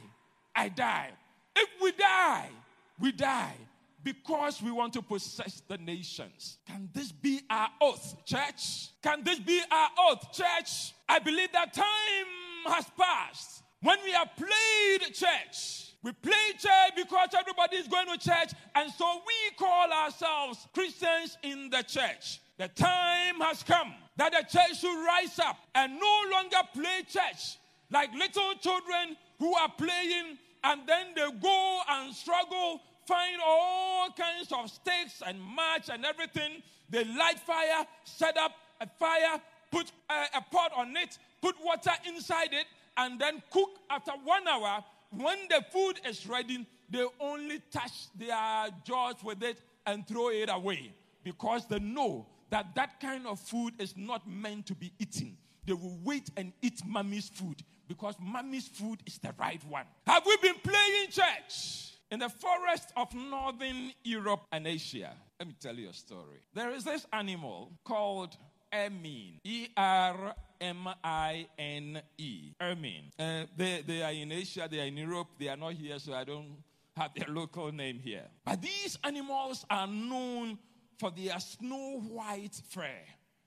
I 0.55 0.69
die. 0.69 1.11
If 1.55 1.69
we 1.81 1.91
die, 1.91 2.49
we 2.99 3.11
die 3.11 3.55
because 4.03 4.61
we 4.61 4.71
want 4.71 4.93
to 4.93 5.01
possess 5.01 5.61
the 5.67 5.77
nations. 5.77 6.59
Can 6.67 6.89
this 6.93 7.11
be 7.11 7.41
our 7.49 7.69
oath, 7.81 8.23
church? 8.25 8.89
Can 9.01 9.23
this 9.23 9.39
be 9.39 9.61
our 9.71 9.89
oath, 9.99 10.31
church? 10.31 10.93
I 11.09 11.19
believe 11.19 11.51
that 11.53 11.73
time 11.73 11.85
has 12.67 12.85
passed 12.97 13.63
when 13.81 13.97
we 14.03 14.11
have 14.11 14.29
played 14.35 15.13
church. 15.13 15.84
We 16.05 16.11
play 16.11 16.51
church 16.59 16.93
because 16.95 17.29
everybody 17.35 17.77
is 17.77 17.87
going 17.87 18.05
to 18.05 18.19
church, 18.19 18.51
and 18.75 18.91
so 18.91 19.21
we 19.25 19.55
call 19.57 19.91
ourselves 19.91 20.67
Christians 20.71 21.35
in 21.41 21.71
the 21.71 21.81
church. 21.81 22.41
The 22.59 22.67
time 22.67 23.41
has 23.41 23.63
come 23.63 23.91
that 24.15 24.31
the 24.31 24.45
church 24.47 24.81
should 24.81 25.03
rise 25.03 25.39
up 25.39 25.57
and 25.73 25.99
no 25.99 26.21
longer 26.31 26.57
play 26.75 27.01
church 27.09 27.57
like 27.89 28.13
little 28.13 28.53
children 28.61 29.17
who 29.39 29.55
are 29.55 29.71
playing 29.79 30.37
and 30.63 30.81
then 30.85 31.07
they 31.15 31.27
go 31.41 31.81
and 31.89 32.13
struggle 32.13 32.81
find 33.07 33.41
all 33.43 34.09
kinds 34.11 34.51
of 34.51 34.69
sticks 34.69 35.23
and 35.25 35.39
match 35.55 35.89
and 35.91 36.05
everything. 36.05 36.61
They 36.87 37.03
light 37.03 37.39
fire, 37.39 37.83
set 38.03 38.37
up 38.37 38.51
a 38.79 38.87
fire, 38.99 39.41
put 39.71 39.91
a, 40.11 40.37
a 40.37 40.41
pot 40.51 40.71
on 40.77 40.95
it, 40.97 41.17
put 41.41 41.55
water 41.63 41.91
inside 42.07 42.53
it, 42.53 42.67
and 42.95 43.19
then 43.19 43.41
cook 43.51 43.71
after 43.89 44.11
one 44.23 44.47
hour. 44.47 44.83
When 45.17 45.37
the 45.49 45.63
food 45.71 46.01
is 46.07 46.27
ready, 46.27 46.67
they 46.89 47.05
only 47.19 47.61
touch 47.71 48.07
their 48.15 48.67
jaws 48.83 49.15
with 49.23 49.41
it 49.43 49.61
and 49.85 50.07
throw 50.07 50.29
it 50.29 50.49
away 50.51 50.93
because 51.23 51.65
they 51.67 51.79
know 51.79 52.27
that 52.49 52.75
that 52.75 52.99
kind 52.99 53.25
of 53.25 53.39
food 53.39 53.73
is 53.79 53.95
not 53.97 54.27
meant 54.29 54.65
to 54.67 54.75
be 54.75 54.91
eaten. 54.99 55.37
They 55.65 55.73
will 55.73 55.97
wait 56.03 56.29
and 56.37 56.53
eat 56.61 56.81
mommy's 56.85 57.29
food 57.29 57.63
because 57.87 58.15
mommy's 58.19 58.67
food 58.67 59.01
is 59.05 59.17
the 59.17 59.33
right 59.39 59.61
one. 59.67 59.85
Have 60.05 60.25
we 60.25 60.37
been 60.37 60.55
playing 60.61 61.09
church? 61.09 61.93
In 62.11 62.19
the 62.19 62.29
forest 62.29 62.91
of 62.95 63.13
northern 63.15 63.91
Europe 64.03 64.41
and 64.51 64.67
Asia, 64.67 65.11
let 65.39 65.47
me 65.47 65.55
tell 65.59 65.75
you 65.75 65.89
a 65.89 65.93
story. 65.93 66.39
There 66.53 66.71
is 66.71 66.83
this 66.83 67.05
animal 67.11 67.71
called 67.83 68.37
ermine. 68.71 69.39
E 69.43 69.69
R 69.75 70.35
M 70.59 70.87
I 71.03 71.47
N 71.57 72.01
E. 72.17 72.53
Ermine. 72.61 73.11
Uh, 73.17 73.45
they, 73.55 73.83
they 73.85 74.01
are 74.03 74.11
in 74.11 74.31
Asia, 74.31 74.67
they 74.69 74.79
are 74.79 74.85
in 74.85 74.97
Europe, 74.97 75.27
they 75.39 75.47
are 75.49 75.57
not 75.57 75.73
here, 75.73 75.99
so 75.99 76.13
I 76.13 76.23
don't 76.23 76.57
have 76.95 77.11
their 77.15 77.33
local 77.33 77.71
name 77.71 77.99
here. 77.99 78.25
But 78.45 78.61
these 78.61 78.97
animals 79.03 79.65
are 79.69 79.87
known 79.87 80.57
for 80.97 81.11
their 81.11 81.39
snow 81.39 81.99
white 81.99 82.59
fur. 82.69 82.87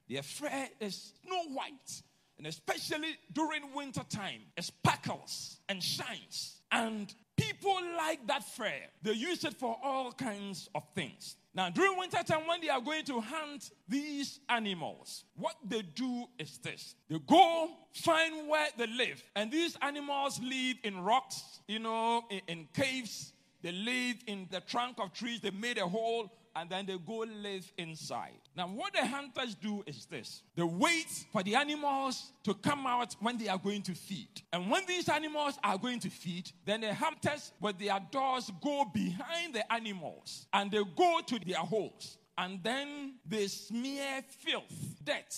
Their 0.08 0.22
fur 0.22 0.68
is 0.80 1.12
snow 1.24 1.44
white. 1.54 2.02
And 2.38 2.46
especially 2.46 3.18
during 3.32 3.74
winter 3.74 4.04
time, 4.08 4.42
it 4.56 4.64
sparkles 4.64 5.58
and 5.68 5.82
shines. 5.82 6.60
And 6.70 7.12
people 7.36 7.76
like 7.96 8.26
that 8.28 8.44
fur. 8.44 8.72
They 9.02 9.12
use 9.12 9.44
it 9.44 9.54
for 9.54 9.76
all 9.82 10.12
kinds 10.12 10.68
of 10.74 10.84
things. 10.94 11.36
Now, 11.58 11.70
during 11.70 11.98
winter 11.98 12.22
time, 12.22 12.46
when 12.46 12.60
they 12.60 12.68
are 12.68 12.80
going 12.80 13.04
to 13.06 13.20
hunt 13.20 13.72
these 13.88 14.38
animals, 14.48 15.24
what 15.34 15.56
they 15.68 15.82
do 15.82 16.26
is 16.38 16.56
this 16.58 16.94
they 17.10 17.18
go 17.26 17.70
find 17.94 18.48
where 18.48 18.68
they 18.76 18.86
live. 18.86 19.20
And 19.34 19.50
these 19.50 19.76
animals 19.82 20.38
live 20.40 20.76
in 20.84 21.00
rocks, 21.00 21.58
you 21.66 21.80
know, 21.80 22.22
in, 22.30 22.42
in 22.46 22.68
caves. 22.72 23.32
They 23.60 23.72
live 23.72 24.18
in 24.28 24.46
the 24.52 24.60
trunk 24.60 25.00
of 25.00 25.12
trees. 25.12 25.40
They 25.40 25.50
made 25.50 25.78
a 25.78 25.88
hole 25.88 26.30
and 26.58 26.68
then 26.68 26.86
they 26.86 26.98
go 26.98 27.18
live 27.18 27.72
inside. 27.78 28.40
Now, 28.56 28.66
what 28.66 28.92
the 28.92 29.06
hunters 29.06 29.54
do 29.54 29.84
is 29.86 30.06
this 30.06 30.42
they 30.56 30.64
wait 30.64 31.26
for 31.32 31.42
the 31.44 31.54
animals 31.54 32.32
to 32.42 32.52
come 32.54 32.84
out 32.84 33.14
when 33.20 33.38
they 33.38 33.48
are 33.48 33.58
going 33.58 33.82
to 33.82 33.94
feed. 33.94 34.42
And 34.52 34.68
when 34.68 34.84
these 34.86 35.08
animals 35.08 35.56
are 35.62 35.78
going 35.78 36.00
to 36.00 36.10
feed, 36.10 36.50
then 36.64 36.80
the 36.80 36.92
hunters 36.92 37.52
with 37.60 37.78
their 37.78 38.00
doors 38.10 38.50
go 38.60 38.84
behind 38.92 39.54
the 39.54 39.72
animals 39.72 40.46
and 40.52 40.70
they 40.70 40.82
go 40.96 41.20
to 41.24 41.38
their 41.46 41.58
holes. 41.58 42.18
And 42.36 42.60
then 42.62 43.14
they 43.24 43.46
smear 43.46 44.22
filth, 44.28 44.96
dirt, 45.04 45.34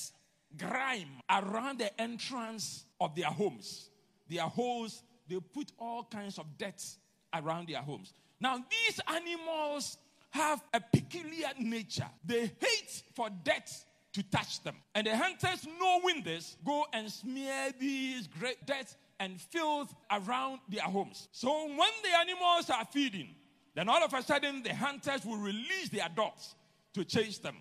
grime 0.57 1.21
around 1.31 1.81
the 1.81 2.01
entrance 2.01 2.87
of 2.99 3.15
their 3.15 3.27
homes. 3.27 3.91
Their 4.29 4.45
holes, 4.45 5.03
they 5.29 5.39
put 5.53 5.71
all 5.79 6.05
kinds 6.05 6.39
of 6.39 6.47
dirt 6.57 6.83
around 7.35 7.69
their 7.69 7.83
homes. 7.83 8.15
Now, 8.41 8.57
these 8.57 9.01
animals 9.07 9.99
have 10.31 10.63
a 10.73 10.81
peculiar 10.81 11.49
nature. 11.59 12.09
They 12.25 12.51
hate 12.61 13.03
for 13.15 13.29
death 13.45 13.85
to 14.13 14.23
touch 14.25 14.63
them. 14.63 14.77
And 14.95 15.07
the 15.07 15.17
hunters, 15.17 15.67
knowing 15.79 16.23
this, 16.23 16.57
go 16.65 16.87
and 16.93 17.11
smear 17.11 17.73
these 17.79 18.27
great 18.27 18.65
dirt 18.67 18.95
and 19.19 19.41
filth 19.41 19.95
around 20.11 20.61
their 20.69 20.83
homes. 20.83 21.29
So 21.33 21.67
when 21.67 21.77
the 21.77 22.19
animals 22.19 22.71
are 22.71 22.85
feeding, 22.87 23.35
then 23.75 23.89
all 23.89 24.03
of 24.03 24.13
a 24.15 24.23
sudden 24.23 24.63
the 24.63 24.75
hunters 24.75 25.25
will 25.25 25.37
release 25.37 25.91
their 25.91 26.09
dogs 26.15 26.55
to 26.95 27.05
chase 27.05 27.39
them. 27.39 27.57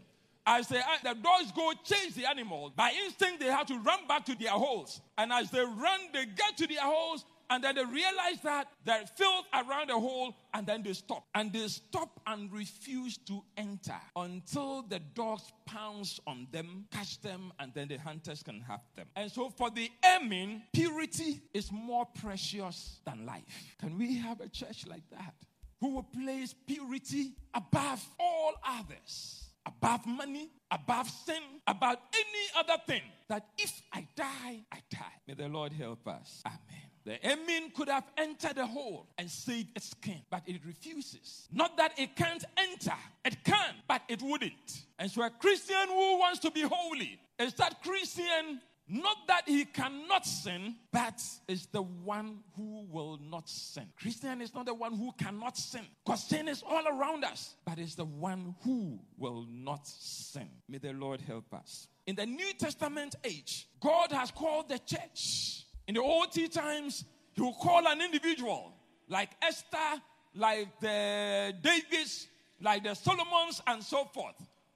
As 0.46 0.68
they, 0.68 0.80
uh, 0.80 0.84
the 1.04 1.14
dogs 1.14 1.52
go 1.52 1.72
chase 1.84 2.16
the 2.16 2.26
animal, 2.26 2.72
by 2.76 2.92
instinct 3.06 3.40
they 3.40 3.48
have 3.48 3.68
to 3.68 3.78
run 3.80 4.08
back 4.08 4.26
to 4.26 4.36
their 4.36 4.52
holes. 4.52 5.02
And 5.18 5.32
as 5.32 5.52
they 5.52 5.60
run, 5.60 6.00
they 6.14 6.26
get 6.26 6.58
to 6.58 6.66
their 6.66 6.82
holes 6.82 7.26
and 7.50 7.64
then 7.64 7.76
they 7.76 7.86
realize 7.86 8.42
that 8.44 8.68
there's 8.86 9.10
filth 9.10 9.46
around 9.54 9.90
the 9.90 10.00
hole, 10.00 10.36
and 10.54 10.66
then 10.68 10.84
they 10.84 10.94
stop. 10.94 11.26
And 11.34 11.52
they 11.52 11.68
stop 11.68 12.20
and 12.28 12.52
refuse 12.52 13.18
to 13.26 13.44
enter 13.58 14.00
until 14.16 14.84
the 14.84 15.00
dogs 15.00 15.52
pounce 15.66 16.20
on 16.28 16.48
them, 16.52 16.86
catch 16.92 17.22
them, 17.22 17.52
and 17.60 17.74
then 17.74 17.88
the 17.88 17.98
hunters 17.98 18.44
can 18.44 18.62
have 18.62 18.82
them. 18.96 19.08
And 19.16 19.32
so 19.32 19.50
for 19.50 19.70
the 19.70 19.90
ermine, 20.06 20.64
purity 20.74 21.42
is 21.54 21.72
more 21.72 22.06
precious 22.06 23.02
than 23.06 23.26
life. 23.26 23.76
Can 23.80 23.98
we 23.98 24.18
have 24.18 24.42
a 24.42 24.50
church 24.50 24.86
like 24.88 25.10
that? 25.12 25.34
Who 25.80 25.96
will 25.96 26.04
place 26.04 26.54
purity 26.68 27.34
above 27.54 28.06
all 28.20 28.54
others? 28.66 29.46
above 29.66 30.06
money, 30.06 30.50
above 30.72 31.10
sin, 31.10 31.42
about 31.68 32.00
any 32.14 32.46
other 32.58 32.82
thing. 32.88 33.02
That 33.28 33.46
if 33.58 33.82
I 33.94 34.08
die, 34.16 34.66
I 34.72 34.80
die. 34.90 35.14
May 35.28 35.36
the 35.36 35.48
Lord 35.48 35.74
help 35.74 36.08
us. 36.08 36.42
Amen. 36.46 36.89
The 37.10 37.18
ermine 37.28 37.72
could 37.76 37.90
have 37.90 38.04
entered 38.20 38.58
the 38.58 38.68
hole 38.68 39.08
and 39.18 39.28
saved 39.32 39.70
its 39.76 39.90
skin, 39.90 40.22
but 40.30 40.44
it 40.46 40.62
refuses. 40.64 41.48
Not 41.52 41.76
that 41.78 41.98
it 41.98 42.16
can't 42.16 42.46
enter, 42.56 42.94
it 43.26 43.44
can, 43.44 43.74
but 43.88 44.04
it 44.08 44.22
wouldn't. 44.22 44.84
And 45.00 45.10
so, 45.10 45.24
a 45.24 45.32
Christian 45.32 45.88
who 45.88 46.20
wants 46.20 46.38
to 46.42 46.52
be 46.52 46.62
holy 46.62 47.20
is 47.40 47.56
that 47.56 47.82
Christian 47.82 48.62
not 48.88 49.18
that 49.28 49.44
he 49.48 49.66
cannot 49.66 50.24
sin, 50.24 50.76
but 50.92 51.20
is 51.48 51.66
the 51.68 51.82
one 51.82 52.42
who 52.56 52.86
will 52.92 53.20
not 53.24 53.50
sin. 53.50 53.86
Christian 54.00 54.42
is 54.42 54.54
not 54.54 54.68
the 54.68 54.76
one 54.76 54.94
who 54.94 55.12
cannot 55.18 55.58
sin, 55.58 55.86
because 56.06 56.24
sin 56.24 56.48
is 56.48 56.64
all 56.68 56.88
around 56.88 57.24
us, 57.24 57.56
but 57.66 57.80
is 57.80 57.96
the 57.96 58.06
one 58.06 58.54
who 58.64 59.00
will 59.18 59.48
not 59.50 59.88
sin. 59.88 60.50
May 60.68 60.78
the 60.78 60.94
Lord 60.94 61.22
help 61.22 61.56
us. 61.56 61.88
In 62.06 62.16
the 62.16 62.28
New 62.28 62.54
Testament 62.54 63.16
age, 63.24 63.68
God 63.80 64.12
has 64.12 64.30
called 64.30 64.70
the 64.70 64.78
church 64.78 65.66
in 65.90 65.96
the 65.96 66.02
old 66.02 66.32
times, 66.52 67.04
he 67.34 67.42
would 67.42 67.56
call 67.56 67.88
an 67.88 68.00
individual 68.00 68.74
like 69.08 69.32
Esther, 69.42 70.00
like 70.36 70.80
the 70.80 71.52
Davids, 71.64 72.28
like 72.62 72.84
the 72.84 72.94
Solomons, 72.94 73.60
and 73.66 73.82
so 73.82 74.06
forth. 74.06 74.36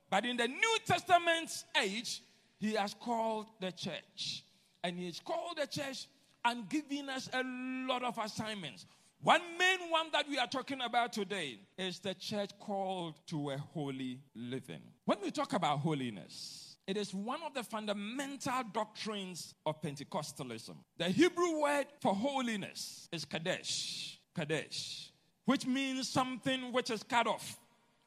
But 0.09 0.25
in 0.25 0.37
the 0.37 0.47
New 0.47 0.77
Testament 0.83 1.65
age, 1.79 2.23
he 2.57 2.73
has 2.73 2.95
called 2.95 3.45
the 3.61 3.71
church. 3.71 4.43
And 4.83 4.97
he's 4.97 5.19
called 5.19 5.57
the 5.61 5.67
church 5.67 6.07
and 6.43 6.67
given 6.67 7.09
us 7.09 7.29
a 7.31 7.43
lot 7.43 8.01
of 8.01 8.17
assignments. 8.17 8.87
One 9.21 9.41
main 9.59 9.91
one 9.91 10.07
that 10.13 10.27
we 10.27 10.39
are 10.39 10.47
talking 10.47 10.81
about 10.81 11.13
today 11.13 11.59
is 11.77 11.99
the 11.99 12.15
church 12.15 12.49
called 12.59 13.13
to 13.27 13.51
a 13.51 13.57
holy 13.59 14.19
living. 14.33 14.81
When 15.05 15.19
we 15.21 15.29
talk 15.29 15.53
about 15.53 15.77
holiness, 15.77 16.72
it 16.87 16.97
is 16.97 17.13
one 17.13 17.41
of 17.43 17.53
the 17.53 17.63
fundamental 17.63 18.63
doctrines 18.73 19.53
of 19.65 19.81
Pentecostalism. 19.81 20.75
The 20.97 21.05
Hebrew 21.05 21.61
word 21.61 21.85
for 22.01 22.13
holiness 22.13 23.07
is 23.11 23.25
Kadesh. 23.25 24.19
Kadesh, 24.35 25.11
which 25.45 25.65
means 25.65 26.09
something 26.09 26.73
which 26.73 26.89
is 26.89 27.03
cut 27.03 27.27
off 27.27 27.59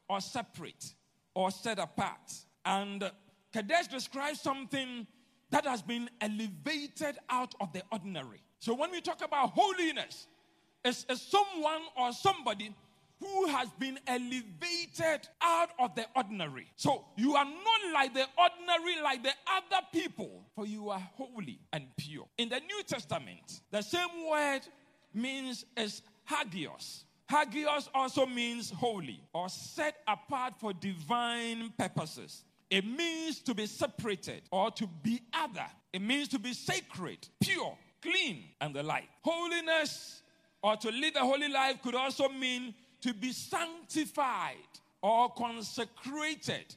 or 0.09 0.19
separate 0.21 0.93
or 1.33 1.51
set 1.51 1.79
apart. 1.79 2.33
And 2.65 3.09
Kadesh 3.53 3.87
describes 3.87 4.41
something 4.41 5.07
that 5.49 5.65
has 5.65 5.81
been 5.81 6.09
elevated 6.19 7.17
out 7.29 7.55
of 7.61 7.71
the 7.71 7.81
ordinary. 7.91 8.41
So 8.59 8.73
when 8.73 8.91
we 8.91 9.01
talk 9.01 9.23
about 9.23 9.51
holiness, 9.51 10.27
it's, 10.83 11.05
it's 11.09 11.21
someone 11.21 11.81
or 11.95 12.11
somebody 12.11 12.75
who 13.19 13.47
has 13.47 13.69
been 13.79 13.97
elevated 14.07 15.27
out 15.41 15.69
of 15.79 15.95
the 15.95 16.05
ordinary. 16.15 16.67
So 16.75 17.05
you 17.15 17.35
are 17.35 17.45
not 17.45 17.93
like 17.93 18.13
the 18.13 18.25
ordinary, 18.37 19.01
like 19.01 19.23
the 19.23 19.33
other 19.47 19.85
people, 19.91 20.45
for 20.55 20.65
you 20.65 20.89
are 20.89 21.01
holy 21.15 21.59
and 21.73 21.87
pure. 21.97 22.27
In 22.37 22.49
the 22.49 22.59
New 22.59 22.83
Testament, 22.85 23.61
the 23.71 23.81
same 23.81 24.29
word 24.29 24.61
means 25.13 25.65
is 25.75 26.01
hagios. 26.29 27.03
Hagios 27.29 27.89
also 27.93 28.25
means 28.25 28.69
holy 28.69 29.21
or 29.33 29.49
set 29.49 29.97
apart 30.07 30.53
for 30.59 30.73
divine 30.73 31.73
purposes. 31.77 32.43
It 32.69 32.85
means 32.85 33.39
to 33.39 33.53
be 33.53 33.65
separated 33.65 34.43
or 34.51 34.71
to 34.71 34.87
be 35.01 35.21
other. 35.33 35.65
It 35.91 36.01
means 36.01 36.27
to 36.29 36.39
be 36.39 36.53
sacred, 36.53 37.27
pure, 37.41 37.77
clean, 38.01 38.43
and 38.61 38.75
the 38.75 38.83
like. 38.83 39.09
Holiness 39.21 40.21
or 40.61 40.75
to 40.77 40.91
live 40.91 41.15
a 41.15 41.19
holy 41.19 41.49
life 41.49 41.81
could 41.81 41.95
also 41.95 42.29
mean 42.29 42.73
to 43.07 43.13
be 43.13 43.31
sanctified 43.31 44.55
or 45.01 45.29
consecrated 45.29 46.75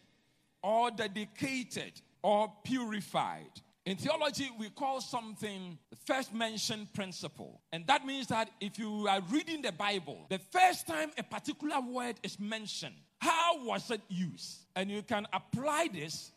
or 0.62 0.90
dedicated 0.92 2.00
or 2.22 2.52
purified. 2.62 3.50
In 3.84 3.96
theology, 3.96 4.48
we 4.56 4.68
call 4.70 5.00
something 5.00 5.76
the 5.90 5.96
first 6.06 6.32
mentioned 6.32 6.92
principle. 6.92 7.60
And 7.72 7.84
that 7.88 8.06
means 8.06 8.28
that 8.28 8.48
if 8.60 8.78
you 8.78 9.08
are 9.08 9.20
reading 9.30 9.62
the 9.62 9.72
Bible, 9.72 10.26
the 10.28 10.38
first 10.38 10.86
time 10.86 11.10
a 11.18 11.24
particular 11.24 11.80
word 11.80 12.16
is 12.22 12.38
mentioned, 12.38 12.94
how 13.18 13.64
was 13.64 13.90
it 13.90 14.02
used? 14.08 14.66
And 14.76 14.88
you 14.88 15.02
can 15.02 15.26
apply 15.32 15.88
this 15.92 16.30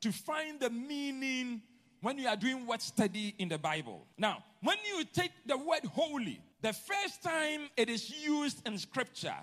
to 0.00 0.10
find 0.10 0.58
the 0.58 0.70
meaning 0.70 1.60
when 2.00 2.18
you 2.18 2.28
are 2.28 2.36
doing 2.36 2.66
word 2.66 2.80
study 2.80 3.34
in 3.38 3.48
the 3.50 3.58
Bible. 3.58 4.06
Now, 4.16 4.42
when 4.62 4.76
you 4.86 5.04
take 5.04 5.32
the 5.44 5.58
word 5.58 5.84
holy, 5.92 6.40
the 6.64 6.72
first 6.72 7.22
time 7.22 7.68
it 7.76 7.90
is 7.90 8.10
used 8.10 8.66
in 8.66 8.78
scripture 8.78 9.36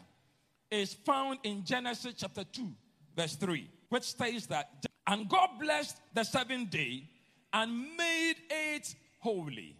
is 0.71 0.95
found 0.95 1.37
in 1.43 1.63
Genesis 1.63 2.15
chapter 2.17 2.43
2, 2.43 2.67
verse 3.15 3.35
3, 3.35 3.69
which 3.89 4.05
states 4.05 4.47
that, 4.47 4.83
and 5.05 5.29
God 5.29 5.49
blessed 5.59 6.01
the 6.15 6.23
seventh 6.23 6.71
day 6.71 7.07
and 7.53 7.95
made 7.95 8.37
it 8.49 8.95
holy. 9.19 9.75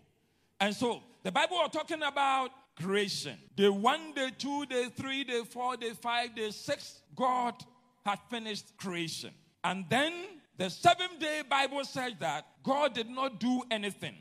And 0.60 0.76
so 0.76 1.02
the 1.24 1.32
Bible 1.32 1.58
are 1.58 1.70
talking 1.70 2.04
about 2.04 2.52
creation. 2.80 3.40
Day 3.56 3.70
one, 3.70 4.14
day 4.14 4.30
two, 4.38 4.68
day 4.68 4.90
three, 4.96 5.24
day 5.24 5.42
four, 5.44 5.76
day 5.78 5.94
five, 6.00 6.36
day 6.36 6.52
six, 6.52 7.02
God 7.16 7.56
had 8.06 8.20
finished 8.30 8.78
creation. 8.78 9.32
And 9.64 9.86
then 9.90 10.14
the 10.60 10.70
seventh 10.70 11.18
day 11.18 11.42
Bible 11.50 11.86
says 11.86 12.14
that 12.20 12.46
God 12.62 12.94
did 12.94 13.10
not 13.10 13.40
do 13.40 13.64
anything, 13.72 14.18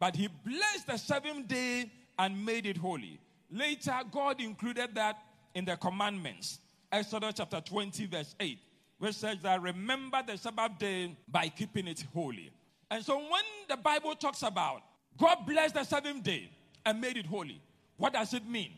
but 0.00 0.16
he 0.16 0.28
blessed 0.28 0.86
the 0.86 0.96
seventh 0.96 1.48
day 1.48 1.90
and 2.22 2.46
made 2.46 2.66
it 2.66 2.76
holy. 2.76 3.18
Later, 3.50 3.98
God 4.12 4.40
included 4.40 4.94
that 4.94 5.18
in 5.56 5.64
the 5.64 5.76
commandments. 5.76 6.60
Exodus 6.92 7.34
chapter 7.36 7.60
20, 7.60 8.06
verse 8.06 8.36
8, 8.38 8.58
which 8.98 9.16
says 9.16 9.38
that 9.42 9.60
remember 9.60 10.22
the 10.24 10.38
Sabbath 10.38 10.78
day 10.78 11.16
by 11.26 11.48
keeping 11.48 11.88
it 11.88 12.04
holy. 12.14 12.52
And 12.92 13.04
so 13.04 13.16
when 13.16 13.42
the 13.68 13.76
Bible 13.76 14.14
talks 14.14 14.42
about 14.42 14.82
God 15.18 15.38
blessed 15.46 15.74
the 15.74 15.84
seventh 15.84 16.22
day 16.22 16.48
and 16.86 17.00
made 17.00 17.16
it 17.16 17.26
holy, 17.26 17.60
what 17.96 18.12
does 18.12 18.32
it 18.34 18.46
mean? 18.46 18.70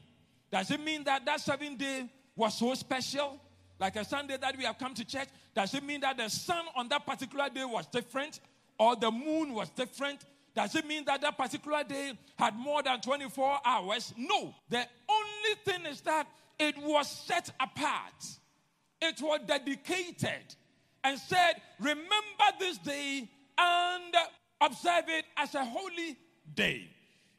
Does 0.50 0.70
it 0.70 0.80
mean 0.80 1.04
that 1.04 1.26
that 1.26 1.40
seventh 1.40 1.78
day 1.78 2.08
was 2.34 2.58
so 2.58 2.72
special? 2.74 3.38
Like 3.78 3.96
a 3.96 4.04
Sunday 4.04 4.38
that 4.40 4.56
we 4.56 4.64
have 4.64 4.78
come 4.78 4.94
to 4.94 5.04
church? 5.04 5.28
Does 5.54 5.74
it 5.74 5.84
mean 5.84 6.00
that 6.00 6.16
the 6.16 6.30
sun 6.30 6.64
on 6.74 6.88
that 6.88 7.04
particular 7.04 7.48
day 7.50 7.64
was 7.64 7.86
different? 7.88 8.40
or 8.78 8.96
the 8.96 9.10
moon 9.10 9.54
was 9.54 9.70
different, 9.70 10.24
does 10.54 10.74
it 10.76 10.86
mean 10.86 11.04
that 11.06 11.20
that 11.20 11.36
particular 11.36 11.82
day 11.82 12.12
had 12.38 12.56
more 12.56 12.82
than 12.82 13.00
24 13.00 13.58
hours? 13.64 14.14
No. 14.16 14.54
The 14.68 14.86
only 15.08 15.54
thing 15.64 15.86
is 15.86 16.00
that 16.02 16.26
it 16.58 16.78
was 16.78 17.10
set 17.10 17.50
apart, 17.58 18.24
it 19.02 19.20
was 19.20 19.40
dedicated, 19.46 20.54
and 21.02 21.18
said, 21.18 21.54
Remember 21.80 22.10
this 22.60 22.78
day 22.78 23.28
and 23.58 24.14
observe 24.60 25.04
it 25.08 25.24
as 25.36 25.54
a 25.54 25.64
holy 25.64 26.16
day. 26.54 26.88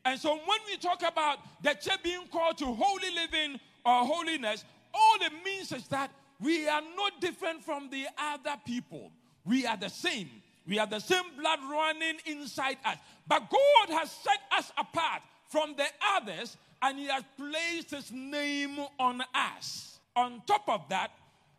And 0.03 0.19
so 0.19 0.35
when 0.35 0.59
we 0.67 0.77
talk 0.77 1.01
about 1.01 1.39
the 1.63 1.73
church 1.73 2.03
being 2.03 2.27
called 2.31 2.57
to 2.59 2.65
holy 2.65 3.11
living 3.15 3.59
or 3.85 4.05
holiness, 4.05 4.63
all 4.93 5.15
it 5.21 5.33
means 5.43 5.71
is 5.71 5.87
that 5.87 6.11
we 6.39 6.67
are 6.67 6.81
not 6.95 7.21
different 7.21 7.63
from 7.63 7.89
the 7.89 8.05
other 8.17 8.55
people. 8.65 9.11
We 9.45 9.65
are 9.65 9.77
the 9.77 9.89
same. 9.89 10.29
We 10.67 10.77
have 10.77 10.89
the 10.89 10.99
same 10.99 11.23
blood 11.37 11.59
running 11.69 12.15
inside 12.25 12.77
us. 12.85 12.97
But 13.27 13.49
God 13.49 13.89
has 13.99 14.11
set 14.11 14.39
us 14.57 14.71
apart 14.77 15.21
from 15.47 15.75
the 15.77 15.85
others 16.15 16.57
and 16.81 16.97
He 16.97 17.05
has 17.05 17.23
placed 17.37 17.91
His 17.91 18.11
name 18.11 18.77
on 18.99 19.23
us. 19.33 19.99
On 20.15 20.41
top 20.47 20.67
of 20.67 20.87
that, 20.89 21.11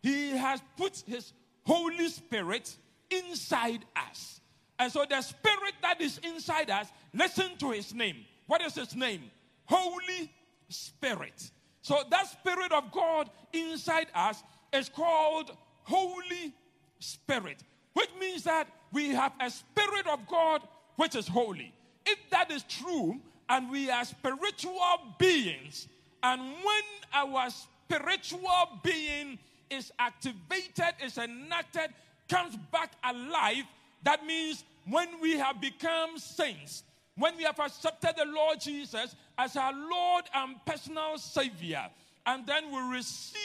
He 0.03 0.31
has 0.31 0.61
put 0.77 1.03
His 1.07 1.33
Holy 1.65 2.09
Spirit 2.09 2.77
inside 3.11 3.85
us. 3.97 4.41
And 4.79 4.93
so 4.93 5.05
the 5.09 5.23
Spirit 5.23 5.75
that 5.83 6.01
is 6.01 6.19
inside 6.23 6.71
us, 6.71 6.89
listen 7.15 7.57
to 7.59 7.71
His 7.71 7.95
name. 7.95 8.25
What 8.47 8.63
is 8.63 8.75
His 8.75 8.95
name? 8.95 9.31
Holy 9.65 10.31
Spirit. 10.69 11.51
So 11.83 12.03
that 12.11 12.27
Spirit 12.29 12.73
of 12.73 12.91
God 12.91 13.31
inside 13.53 14.09
us 14.15 14.43
is 14.73 14.89
called 14.89 15.57
Holy 15.85 16.53
Spirit, 16.99 17.63
which 17.95 18.11
means 18.19 18.43
that 18.45 18.67
we 18.93 19.11
have 19.11 19.33
a 19.41 19.51
Spirit 19.51 20.07
of 20.07 20.27
God 20.27 20.63
which 20.97 21.15
is 21.15 21.29
holy. 21.29 21.73
If 22.05 22.19
that 22.31 22.51
is 22.51 22.63
true, 22.65 23.21
and 23.49 23.71
we 23.71 23.91
are 23.91 24.05
spiritual 24.05 24.81
beings, 25.19 25.89
and 26.23 26.41
when 26.41 26.83
our 27.13 27.49
spiritual 27.51 28.81
being 28.83 29.39
is 29.71 29.93
activated, 29.99 30.95
is 31.05 31.19
enacted, 31.19 31.91
comes 32.29 32.57
back 32.73 32.93
alive, 33.05 33.65
that 34.03 34.25
means 34.25 34.65
when 34.89 35.09
we 35.21 35.39
have 35.39 35.61
become 35.61 36.19
saints, 36.19 36.85
when 37.17 37.37
we 37.37 37.45
have 37.45 37.59
accepted 37.59 38.15
the 38.17 38.25
Lord 38.25 38.61
Jesus 38.61 39.15
as 39.39 39.57
our 39.57 39.73
Lord 39.73 40.25
and 40.35 40.57
personal 40.65 41.19
Savior, 41.19 41.87
and 42.27 42.47
then 42.47 42.71
we 42.71 42.81
receive 42.97 43.37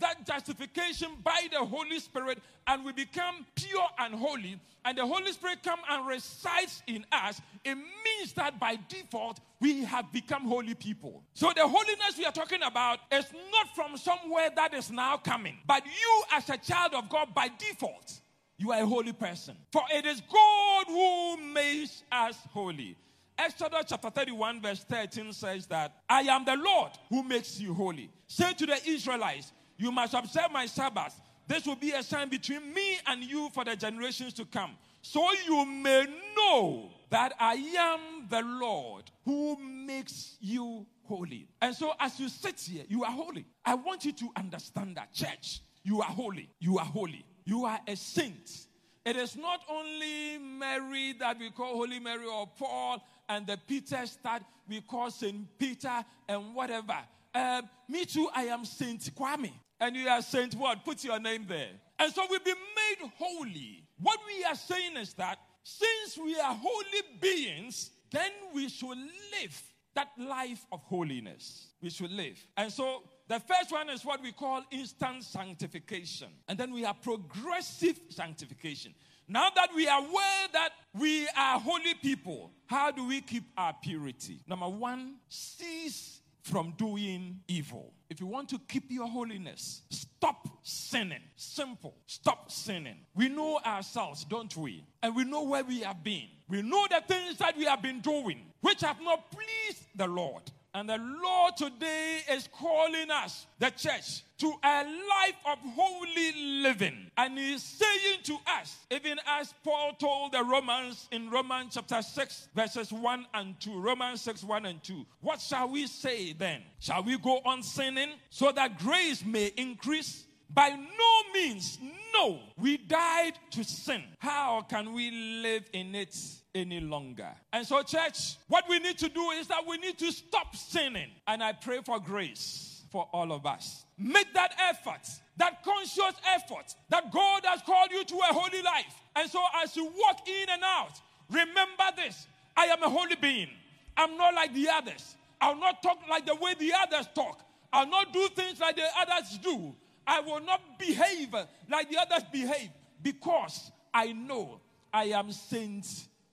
that 0.00 0.26
justification 0.26 1.10
by 1.22 1.46
the 1.52 1.58
Holy 1.58 2.00
Spirit 2.00 2.38
and 2.66 2.84
we 2.84 2.92
become 2.92 3.46
pure 3.54 3.86
and 3.98 4.14
holy, 4.14 4.58
and 4.84 4.96
the 4.96 5.06
Holy 5.06 5.30
Spirit 5.32 5.62
come 5.62 5.78
and 5.90 6.06
resides 6.06 6.82
in 6.86 7.04
us, 7.12 7.40
it 7.64 7.74
means 7.74 8.32
that 8.34 8.58
by 8.58 8.78
default 8.88 9.40
we 9.60 9.84
have 9.84 10.10
become 10.12 10.44
holy 10.44 10.74
people. 10.74 11.22
So 11.34 11.52
the 11.54 11.66
holiness 11.66 12.16
we 12.16 12.24
are 12.24 12.32
talking 12.32 12.62
about 12.62 13.00
is 13.12 13.26
not 13.52 13.74
from 13.74 13.96
somewhere 13.96 14.50
that 14.56 14.72
is 14.74 14.90
now 14.90 15.16
coming, 15.18 15.58
but 15.66 15.84
you 15.84 16.22
as 16.32 16.48
a 16.48 16.56
child 16.56 16.94
of 16.94 17.08
God 17.08 17.34
by 17.34 17.50
default, 17.58 18.20
you 18.56 18.72
are 18.72 18.82
a 18.82 18.86
holy 18.86 19.12
person. 19.12 19.56
For 19.72 19.82
it 19.92 20.06
is 20.06 20.22
God 20.32 20.86
who 20.88 21.36
makes 21.52 22.02
us 22.10 22.36
holy. 22.52 22.96
Exodus 23.38 23.84
chapter 23.88 24.10
31, 24.10 24.60
verse 24.60 24.84
13 24.84 25.32
says 25.32 25.66
that 25.66 25.94
I 26.08 26.22
am 26.22 26.44
the 26.44 26.56
Lord 26.56 26.90
who 27.08 27.22
makes 27.22 27.60
you 27.60 27.72
holy. 27.72 28.10
Say 28.26 28.52
to 28.54 28.66
the 28.66 28.78
Israelites, 28.88 29.52
You 29.76 29.92
must 29.92 30.14
observe 30.14 30.50
my 30.52 30.66
Sabbath. 30.66 31.20
This 31.46 31.64
will 31.64 31.76
be 31.76 31.92
a 31.92 32.02
sign 32.02 32.28
between 32.28 32.74
me 32.74 32.98
and 33.06 33.22
you 33.22 33.48
for 33.50 33.64
the 33.64 33.76
generations 33.76 34.34
to 34.34 34.44
come. 34.44 34.72
So 35.02 35.26
you 35.46 35.64
may 35.64 36.06
know 36.36 36.90
that 37.10 37.32
I 37.38 37.54
am 37.78 38.26
the 38.28 38.42
Lord 38.42 39.04
who 39.24 39.56
makes 39.56 40.36
you 40.40 40.84
holy. 41.04 41.48
And 41.62 41.74
so 41.74 41.92
as 42.00 42.18
you 42.18 42.28
sit 42.28 42.60
here, 42.60 42.84
you 42.88 43.04
are 43.04 43.12
holy. 43.12 43.46
I 43.64 43.74
want 43.74 44.04
you 44.04 44.12
to 44.12 44.28
understand 44.36 44.96
that, 44.96 45.14
church. 45.14 45.60
You 45.84 46.00
are 46.00 46.10
holy. 46.10 46.50
You 46.58 46.78
are 46.78 46.84
holy. 46.84 47.24
You 47.44 47.64
are 47.64 47.78
a 47.86 47.96
saint. 47.96 48.66
It 49.06 49.16
is 49.16 49.36
not 49.36 49.60
only 49.70 50.36
Mary 50.36 51.14
that 51.18 51.38
we 51.38 51.50
call 51.50 51.76
Holy 51.76 51.98
Mary 51.98 52.26
or 52.26 52.46
Paul 52.46 53.02
and 53.28 53.46
the 53.46 53.58
Peter 53.66 54.04
start, 54.06 54.42
we 54.68 54.80
call 54.80 55.10
Saint 55.10 55.46
Peter 55.58 56.04
and 56.28 56.54
whatever. 56.54 56.96
Uh, 57.34 57.62
me 57.88 58.04
too, 58.04 58.28
I 58.34 58.44
am 58.44 58.64
Saint 58.64 59.14
Kwame. 59.14 59.52
And 59.80 59.94
you 59.94 60.08
are 60.08 60.22
Saint 60.22 60.54
what? 60.54 60.84
Put 60.84 61.04
your 61.04 61.20
name 61.20 61.44
there. 61.48 61.70
And 61.98 62.12
so 62.12 62.22
we've 62.30 62.44
been 62.44 62.54
made 62.54 63.10
holy. 63.16 63.84
What 64.00 64.18
we 64.26 64.44
are 64.44 64.54
saying 64.54 64.96
is 64.96 65.14
that 65.14 65.38
since 65.62 66.18
we 66.18 66.38
are 66.38 66.54
holy 66.54 67.02
beings, 67.20 67.90
then 68.10 68.30
we 68.54 68.68
should 68.68 68.96
live 68.96 69.62
that 69.94 70.08
life 70.16 70.64
of 70.72 70.80
holiness. 70.84 71.68
We 71.82 71.90
should 71.90 72.12
live. 72.12 72.38
And 72.56 72.72
so 72.72 73.02
the 73.26 73.40
first 73.40 73.70
one 73.72 73.90
is 73.90 74.04
what 74.04 74.22
we 74.22 74.32
call 74.32 74.62
instant 74.70 75.24
sanctification. 75.24 76.28
And 76.48 76.58
then 76.58 76.72
we 76.72 76.82
have 76.82 77.02
progressive 77.02 77.98
sanctification. 78.08 78.94
Now 79.28 79.48
that 79.54 79.68
we 79.76 79.86
are 79.86 80.00
aware 80.00 80.48
that 80.54 80.70
we 80.98 81.28
are 81.36 81.60
holy 81.60 81.94
people, 82.02 82.50
how 82.66 82.90
do 82.90 83.06
we 83.06 83.20
keep 83.20 83.44
our 83.58 83.74
purity? 83.82 84.40
Number 84.46 84.68
one, 84.68 85.16
cease 85.28 86.20
from 86.42 86.72
doing 86.78 87.40
evil. 87.46 87.92
If 88.08 88.20
you 88.20 88.26
want 88.26 88.48
to 88.48 88.58
keep 88.58 88.90
your 88.90 89.06
holiness, 89.06 89.82
stop 89.90 90.48
sinning. 90.62 91.20
Simple. 91.36 91.94
Stop 92.06 92.50
sinning. 92.50 92.96
We 93.14 93.28
know 93.28 93.60
ourselves, 93.66 94.24
don't 94.24 94.56
we? 94.56 94.84
And 95.02 95.14
we 95.14 95.24
know 95.24 95.42
where 95.42 95.62
we 95.62 95.80
have 95.80 96.02
been. 96.02 96.28
We 96.48 96.62
know 96.62 96.86
the 96.88 97.02
things 97.06 97.36
that 97.38 97.54
we 97.54 97.64
have 97.66 97.82
been 97.82 98.00
doing, 98.00 98.40
which 98.62 98.80
have 98.80 99.00
not 99.02 99.30
pleased 99.30 99.84
the 99.94 100.06
Lord. 100.06 100.42
And 100.78 100.88
the 100.88 100.96
Lord 100.96 101.56
today 101.56 102.20
is 102.30 102.48
calling 102.52 103.10
us, 103.10 103.48
the 103.58 103.70
church, 103.70 104.22
to 104.38 104.46
a 104.62 104.84
life 104.84 105.34
of 105.44 105.58
holy 105.74 106.62
living. 106.62 107.10
And 107.16 107.36
He's 107.36 107.64
saying 107.64 108.20
to 108.22 108.36
us, 108.46 108.76
even 108.88 109.18
as 109.26 109.52
Paul 109.64 109.94
told 109.94 110.30
the 110.30 110.44
Romans 110.44 111.08
in 111.10 111.30
Romans 111.30 111.74
chapter 111.74 112.00
6, 112.00 112.50
verses 112.54 112.92
1 112.92 113.26
and 113.34 113.58
2, 113.58 113.80
Romans 113.80 114.20
6, 114.20 114.44
1 114.44 114.66
and 114.66 114.80
2, 114.84 115.04
what 115.20 115.40
shall 115.40 115.68
we 115.68 115.88
say 115.88 116.32
then? 116.32 116.62
Shall 116.78 117.02
we 117.02 117.18
go 117.18 117.40
on 117.44 117.64
sinning 117.64 118.10
so 118.30 118.52
that 118.52 118.78
grace 118.78 119.24
may 119.24 119.50
increase? 119.56 120.26
By 120.48 120.68
no 120.68 121.32
means, 121.34 121.76
no. 122.18 122.40
We 122.56 122.76
died 122.76 123.34
to 123.52 123.64
sin. 123.64 124.02
How 124.18 124.62
can 124.68 124.92
we 124.92 125.10
live 125.42 125.68
in 125.72 125.94
it 125.94 126.16
any 126.54 126.80
longer? 126.80 127.30
And 127.52 127.66
so, 127.66 127.82
church, 127.82 128.36
what 128.48 128.64
we 128.68 128.78
need 128.78 128.98
to 128.98 129.08
do 129.08 129.30
is 129.30 129.46
that 129.48 129.66
we 129.66 129.78
need 129.78 129.98
to 129.98 130.12
stop 130.12 130.56
sinning. 130.56 131.10
And 131.26 131.42
I 131.42 131.52
pray 131.52 131.80
for 131.84 132.00
grace 132.00 132.82
for 132.90 133.08
all 133.12 133.32
of 133.32 133.46
us. 133.46 133.84
Make 133.98 134.32
that 134.34 134.54
effort, 134.70 135.06
that 135.36 135.62
conscious 135.62 136.14
effort 136.34 136.74
that 136.88 137.12
God 137.12 137.42
has 137.44 137.60
called 137.62 137.90
you 137.90 138.04
to 138.04 138.14
a 138.16 138.34
holy 138.34 138.62
life. 138.62 138.94
And 139.16 139.30
so, 139.30 139.40
as 139.62 139.76
you 139.76 139.84
walk 139.84 140.28
in 140.28 140.48
and 140.50 140.62
out, 140.62 141.00
remember 141.30 141.84
this 141.96 142.26
I 142.56 142.66
am 142.66 142.82
a 142.82 142.88
holy 142.88 143.16
being. 143.16 143.48
I'm 143.96 144.16
not 144.16 144.34
like 144.34 144.54
the 144.54 144.68
others. 144.68 145.16
I'll 145.40 145.58
not 145.58 145.82
talk 145.82 145.98
like 146.08 146.26
the 146.26 146.34
way 146.34 146.54
the 146.58 146.72
others 146.82 147.08
talk. 147.14 147.40
I'll 147.72 147.86
not 147.86 148.12
do 148.12 148.28
things 148.28 148.60
like 148.60 148.76
the 148.76 148.86
others 148.98 149.38
do. 149.38 149.74
I 150.08 150.20
will 150.20 150.40
not 150.40 150.78
behave 150.78 151.34
like 151.70 151.90
the 151.90 151.98
others 151.98 152.24
behave 152.32 152.70
because 153.02 153.70
I 153.92 154.12
know 154.12 154.60
I 154.92 155.04
am 155.04 155.30
Saint 155.30 155.84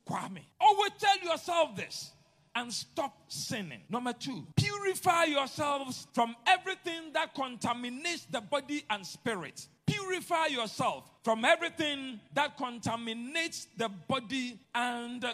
Kwame. 0.10 0.46
Always 0.62 0.92
tell 0.98 1.20
yourself 1.20 1.76
this 1.76 2.12
and 2.56 2.72
stop 2.72 3.14
sinning. 3.28 3.82
Number 3.90 4.14
two, 4.14 4.48
purify 4.56 5.26
yourselves 5.26 6.08
from 6.14 6.38
everything 6.48 7.12
that 7.14 7.36
contaminates 7.36 8.26
the 8.32 8.40
body 8.40 8.86
and 8.90 9.06
spirit. 9.06 9.68
Purify 9.86 10.48
yourself 10.48 11.12
from 11.24 11.44
everything 11.44 12.22
that 12.34 12.58
contaminates 12.58 13.68
the 13.76 13.90
body 13.90 14.58
and 14.74 15.26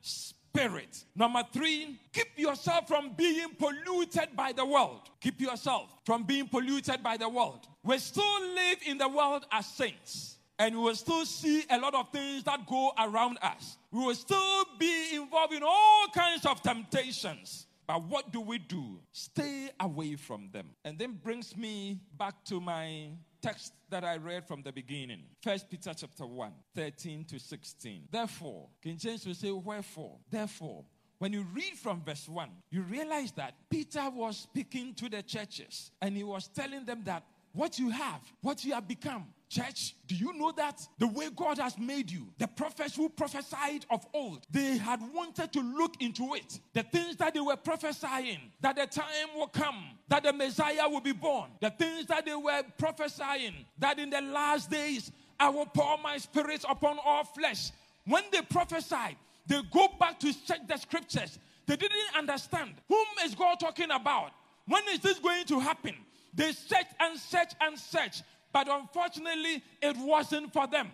spirit 0.00 0.39
spirit. 0.52 1.04
Number 1.14 1.42
three, 1.52 1.98
keep 2.12 2.28
yourself 2.36 2.88
from 2.88 3.12
being 3.16 3.50
polluted 3.58 4.28
by 4.36 4.52
the 4.52 4.64
world. 4.64 5.02
Keep 5.20 5.40
yourself 5.40 5.94
from 6.04 6.24
being 6.24 6.48
polluted 6.48 7.02
by 7.02 7.16
the 7.16 7.28
world. 7.28 7.66
We 7.82 7.98
still 7.98 8.40
live 8.54 8.78
in 8.86 8.98
the 8.98 9.08
world 9.08 9.46
as 9.52 9.66
saints, 9.66 10.38
and 10.58 10.74
we 10.76 10.82
will 10.82 10.94
still 10.94 11.24
see 11.24 11.64
a 11.70 11.78
lot 11.78 11.94
of 11.94 12.10
things 12.10 12.42
that 12.44 12.66
go 12.66 12.92
around 12.98 13.38
us. 13.42 13.76
We 13.92 14.04
will 14.04 14.14
still 14.14 14.64
be 14.78 15.14
involved 15.14 15.52
in 15.52 15.62
all 15.62 16.06
kinds 16.14 16.44
of 16.46 16.62
temptations. 16.62 17.66
But 17.86 18.04
what 18.04 18.30
do 18.32 18.40
we 18.40 18.58
do? 18.58 19.00
Stay 19.10 19.70
away 19.80 20.14
from 20.14 20.48
them. 20.52 20.68
And 20.84 20.96
then 20.96 21.18
brings 21.22 21.56
me 21.56 21.98
back 22.16 22.44
to 22.44 22.60
my 22.60 23.08
text 23.40 23.72
that 23.88 24.04
I 24.04 24.16
read 24.16 24.46
from 24.46 24.62
the 24.62 24.72
beginning. 24.72 25.22
First 25.42 25.70
Peter 25.70 25.92
chapter 25.94 26.26
1, 26.26 26.52
13 26.74 27.24
to 27.24 27.38
16. 27.38 28.08
Therefore, 28.10 28.68
King 28.82 28.96
James 28.96 29.26
will 29.26 29.34
say, 29.34 29.50
Wherefore, 29.50 30.16
therefore, 30.30 30.84
when 31.18 31.32
you 31.32 31.44
read 31.52 31.74
from 31.74 32.02
verse 32.02 32.28
1, 32.28 32.48
you 32.70 32.82
realize 32.82 33.32
that 33.32 33.54
Peter 33.68 34.08
was 34.10 34.38
speaking 34.38 34.94
to 34.94 35.08
the 35.08 35.22
churches 35.22 35.90
and 36.00 36.16
he 36.16 36.24
was 36.24 36.48
telling 36.48 36.84
them 36.84 37.02
that 37.04 37.24
what 37.52 37.78
you 37.78 37.90
have, 37.90 38.20
what 38.40 38.64
you 38.64 38.72
have 38.72 38.88
become, 38.88 39.26
Church, 39.50 39.96
do 40.06 40.14
you 40.14 40.32
know 40.34 40.52
that 40.52 40.80
the 40.98 41.08
way 41.08 41.28
God 41.34 41.58
has 41.58 41.76
made 41.76 42.08
you, 42.08 42.28
the 42.38 42.46
prophets 42.46 42.94
who 42.94 43.08
prophesied 43.08 43.84
of 43.90 44.06
old, 44.14 44.46
they 44.48 44.78
had 44.78 45.00
wanted 45.12 45.52
to 45.54 45.60
look 45.60 46.00
into 46.00 46.34
it. 46.34 46.60
The 46.72 46.84
things 46.84 47.16
that 47.16 47.34
they 47.34 47.40
were 47.40 47.56
prophesying, 47.56 48.38
that 48.60 48.76
the 48.76 48.86
time 48.86 49.34
will 49.34 49.48
come, 49.48 49.86
that 50.06 50.22
the 50.22 50.32
Messiah 50.32 50.88
will 50.88 51.00
be 51.00 51.10
born, 51.10 51.50
the 51.60 51.70
things 51.70 52.06
that 52.06 52.26
they 52.26 52.34
were 52.36 52.62
prophesying, 52.78 53.66
that 53.80 53.98
in 53.98 54.10
the 54.10 54.20
last 54.20 54.70
days 54.70 55.10
I 55.40 55.48
will 55.48 55.66
pour 55.66 55.98
my 55.98 56.18
spirit 56.18 56.64
upon 56.70 56.98
all 57.04 57.24
flesh. 57.24 57.72
When 58.06 58.22
they 58.30 58.42
prophesied, 58.42 59.16
they 59.48 59.60
go 59.72 59.88
back 59.98 60.20
to 60.20 60.46
check 60.46 60.68
the 60.68 60.76
scriptures. 60.76 61.40
They 61.66 61.74
didn't 61.74 62.16
understand 62.16 62.74
whom 62.88 63.06
is 63.24 63.34
God 63.34 63.58
talking 63.58 63.90
about. 63.90 64.30
When 64.68 64.82
is 64.92 65.00
this 65.00 65.18
going 65.18 65.44
to 65.46 65.58
happen? 65.58 65.96
They 66.32 66.52
search 66.52 66.86
and 67.00 67.18
search 67.18 67.52
and 67.60 67.76
search. 67.76 68.22
But 68.52 68.68
unfortunately, 68.68 69.62
it 69.80 69.96
wasn't 69.96 70.52
for 70.52 70.66
them. 70.66 70.88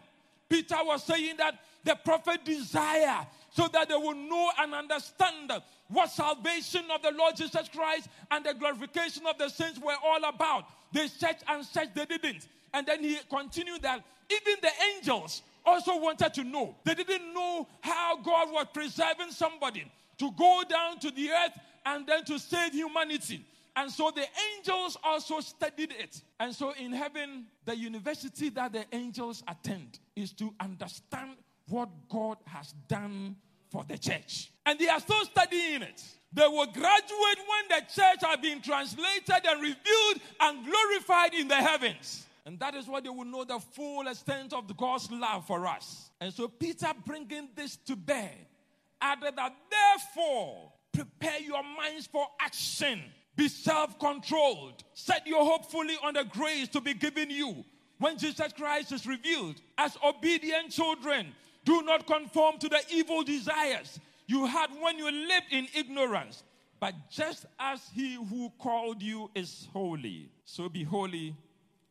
Peter 0.48 0.76
was 0.82 1.02
saying 1.04 1.36
that 1.38 1.58
the 1.84 1.96
prophet 2.04 2.44
desire 2.44 3.26
so 3.50 3.68
that 3.68 3.88
they 3.88 3.94
will 3.94 4.14
know 4.14 4.50
and 4.58 4.74
understand 4.74 5.52
what 5.88 6.10
salvation 6.10 6.82
of 6.94 7.02
the 7.02 7.12
Lord 7.12 7.36
Jesus 7.36 7.68
Christ 7.68 8.08
and 8.30 8.44
the 8.44 8.54
glorification 8.54 9.24
of 9.26 9.38
the 9.38 9.48
saints 9.48 9.78
were 9.78 9.94
all 10.04 10.24
about. 10.24 10.64
They 10.92 11.08
searched 11.08 11.44
and 11.48 11.64
searched, 11.64 11.94
they 11.94 12.04
didn't. 12.04 12.48
And 12.74 12.86
then 12.86 13.02
he 13.02 13.18
continued 13.30 13.82
that 13.82 14.04
even 14.30 14.54
the 14.60 14.70
angels 14.94 15.42
also 15.64 15.98
wanted 15.98 16.34
to 16.34 16.44
know. 16.44 16.76
They 16.84 16.94
didn't 16.94 17.32
know 17.32 17.66
how 17.80 18.16
God 18.16 18.52
was 18.52 18.66
preserving 18.72 19.30
somebody 19.30 19.90
to 20.18 20.30
go 20.32 20.62
down 20.68 20.98
to 21.00 21.10
the 21.10 21.30
earth 21.30 21.58
and 21.84 22.06
then 22.06 22.24
to 22.24 22.38
save 22.38 22.72
humanity. 22.72 23.44
And 23.76 23.90
so 23.90 24.10
the 24.10 24.24
angels 24.56 24.96
also 25.04 25.40
studied 25.40 25.92
it. 25.92 26.22
And 26.40 26.54
so 26.54 26.72
in 26.72 26.92
heaven, 26.92 27.46
the 27.66 27.76
university 27.76 28.48
that 28.50 28.72
the 28.72 28.86
angels 28.90 29.42
attend 29.46 29.98
is 30.16 30.32
to 30.34 30.52
understand 30.58 31.32
what 31.68 31.90
God 32.08 32.38
has 32.46 32.72
done 32.88 33.36
for 33.70 33.84
the 33.86 33.98
church. 33.98 34.50
And 34.64 34.78
they 34.78 34.88
are 34.88 35.00
still 35.00 35.24
studying 35.26 35.82
it. 35.82 36.02
They 36.32 36.46
will 36.46 36.66
graduate 36.66 37.38
when 37.48 37.68
the 37.68 37.80
church 37.94 38.22
has 38.22 38.38
been 38.40 38.62
translated 38.62 39.46
and 39.46 39.60
revealed 39.60 40.20
and 40.40 40.64
glorified 40.64 41.34
in 41.34 41.48
the 41.48 41.56
heavens. 41.56 42.26
And 42.46 42.58
that 42.60 42.74
is 42.74 42.86
what 42.86 43.04
they 43.04 43.10
will 43.10 43.24
know 43.24 43.44
the 43.44 43.58
full 43.58 44.06
extent 44.06 44.52
of 44.52 44.74
God's 44.76 45.10
love 45.10 45.46
for 45.46 45.66
us. 45.66 46.10
And 46.20 46.32
so 46.32 46.48
Peter 46.48 46.92
bringing 47.04 47.48
this 47.54 47.76
to 47.86 47.96
bear 47.96 48.30
added 49.00 49.34
that 49.36 49.54
therefore 49.70 50.72
prepare 50.92 51.40
your 51.40 51.62
minds 51.62 52.06
for 52.06 52.26
action 52.40 53.02
be 53.36 53.48
self 53.48 53.98
controlled. 53.98 54.82
Set 54.94 55.26
your 55.26 55.44
hope 55.44 55.70
fully 55.70 55.96
on 56.02 56.14
the 56.14 56.24
grace 56.24 56.68
to 56.68 56.80
be 56.80 56.94
given 56.94 57.30
you 57.30 57.64
when 57.98 58.18
Jesus 58.18 58.52
Christ 58.52 58.92
is 58.92 59.06
revealed. 59.06 59.60
As 59.78 59.96
obedient 60.04 60.70
children, 60.70 61.34
do 61.64 61.82
not 61.82 62.06
conform 62.06 62.58
to 62.58 62.68
the 62.68 62.80
evil 62.90 63.22
desires 63.22 64.00
you 64.26 64.46
had 64.46 64.70
when 64.80 64.98
you 64.98 65.10
lived 65.10 65.52
in 65.52 65.68
ignorance. 65.74 66.42
But 66.78 66.94
just 67.10 67.46
as 67.58 67.88
he 67.94 68.14
who 68.14 68.52
called 68.58 69.02
you 69.02 69.30
is 69.34 69.68
holy, 69.72 70.30
so 70.44 70.68
be 70.68 70.84
holy 70.84 71.34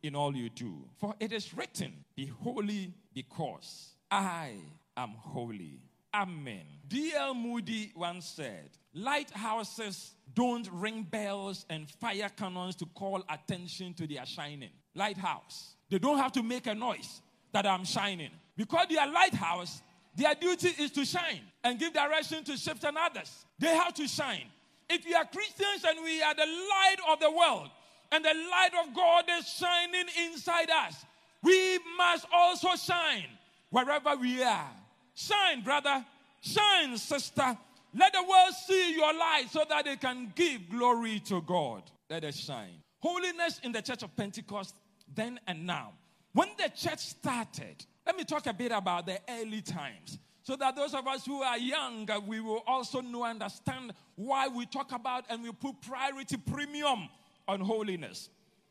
in 0.02 0.14
all 0.14 0.34
you 0.34 0.48
do. 0.48 0.84
For 0.98 1.14
it 1.18 1.32
is 1.32 1.54
written, 1.54 1.92
Be 2.14 2.26
holy 2.26 2.94
because 3.12 3.94
I 4.10 4.54
am 4.96 5.10
holy. 5.18 5.80
Amen. 6.16 6.64
D.L. 6.88 7.34
Moody 7.34 7.92
once 7.94 8.26
said, 8.26 8.70
Lighthouses 8.94 10.14
don't 10.34 10.66
ring 10.72 11.02
bells 11.02 11.66
and 11.68 11.90
fire 11.90 12.30
cannons 12.34 12.74
to 12.76 12.86
call 12.86 13.22
attention 13.28 13.92
to 13.94 14.06
their 14.06 14.24
shining. 14.24 14.70
Lighthouse. 14.94 15.74
They 15.90 15.98
don't 15.98 16.16
have 16.16 16.32
to 16.32 16.42
make 16.42 16.66
a 16.66 16.74
noise 16.74 17.20
that 17.52 17.66
I'm 17.66 17.84
shining. 17.84 18.30
Because 18.56 18.86
they 18.88 18.96
are 18.96 19.06
lighthouse, 19.10 19.82
their 20.14 20.34
duty 20.34 20.72
is 20.78 20.90
to 20.92 21.04
shine 21.04 21.42
and 21.62 21.78
give 21.78 21.92
direction 21.92 22.42
to 22.44 22.56
ships 22.56 22.82
and 22.84 22.96
others. 22.96 23.44
They 23.58 23.74
have 23.74 23.92
to 23.94 24.08
shine. 24.08 24.46
If 24.88 25.04
we 25.04 25.12
are 25.14 25.26
Christians 25.26 25.84
and 25.86 26.02
we 26.02 26.22
are 26.22 26.34
the 26.34 26.46
light 26.46 26.96
of 27.10 27.20
the 27.20 27.30
world, 27.30 27.68
and 28.12 28.24
the 28.24 28.32
light 28.32 28.70
of 28.86 28.94
God 28.94 29.24
is 29.38 29.46
shining 29.48 30.06
inside 30.26 30.70
us, 30.70 31.04
we 31.42 31.78
must 31.98 32.26
also 32.32 32.74
shine 32.76 33.26
wherever 33.70 34.16
we 34.16 34.42
are. 34.42 34.70
Shine, 35.16 35.62
brother. 35.62 36.04
Shine, 36.42 36.96
sister. 36.98 37.56
Let 37.94 38.12
the 38.12 38.22
world 38.22 38.54
see 38.54 38.94
your 38.94 39.14
light 39.14 39.46
so 39.50 39.64
that 39.68 39.86
they 39.86 39.96
can 39.96 40.32
give 40.36 40.68
glory 40.70 41.20
to 41.20 41.40
God. 41.40 41.82
Let 42.10 42.24
us 42.24 42.36
shine. 42.36 42.82
Holiness 43.00 43.58
in 43.64 43.72
the 43.72 43.80
church 43.80 44.02
of 44.02 44.14
Pentecost 44.14 44.74
then 45.14 45.40
and 45.46 45.66
now. 45.66 45.92
When 46.34 46.48
the 46.58 46.68
church 46.68 46.98
started, 46.98 47.84
let 48.04 48.16
me 48.16 48.24
talk 48.24 48.46
a 48.46 48.52
bit 48.52 48.72
about 48.72 49.06
the 49.06 49.18
early 49.28 49.62
times 49.62 50.18
so 50.42 50.54
that 50.56 50.76
those 50.76 50.92
of 50.92 51.06
us 51.06 51.24
who 51.24 51.42
are 51.42 51.56
young, 51.56 52.08
uh, 52.10 52.20
we 52.20 52.40
will 52.40 52.62
also 52.66 53.00
know, 53.00 53.24
understand 53.24 53.94
why 54.16 54.48
we 54.48 54.66
talk 54.66 54.92
about 54.92 55.24
and 55.30 55.42
we 55.42 55.50
put 55.50 55.80
priority 55.80 56.36
premium 56.36 57.08
on 57.48 57.60
holiness. 57.60 58.28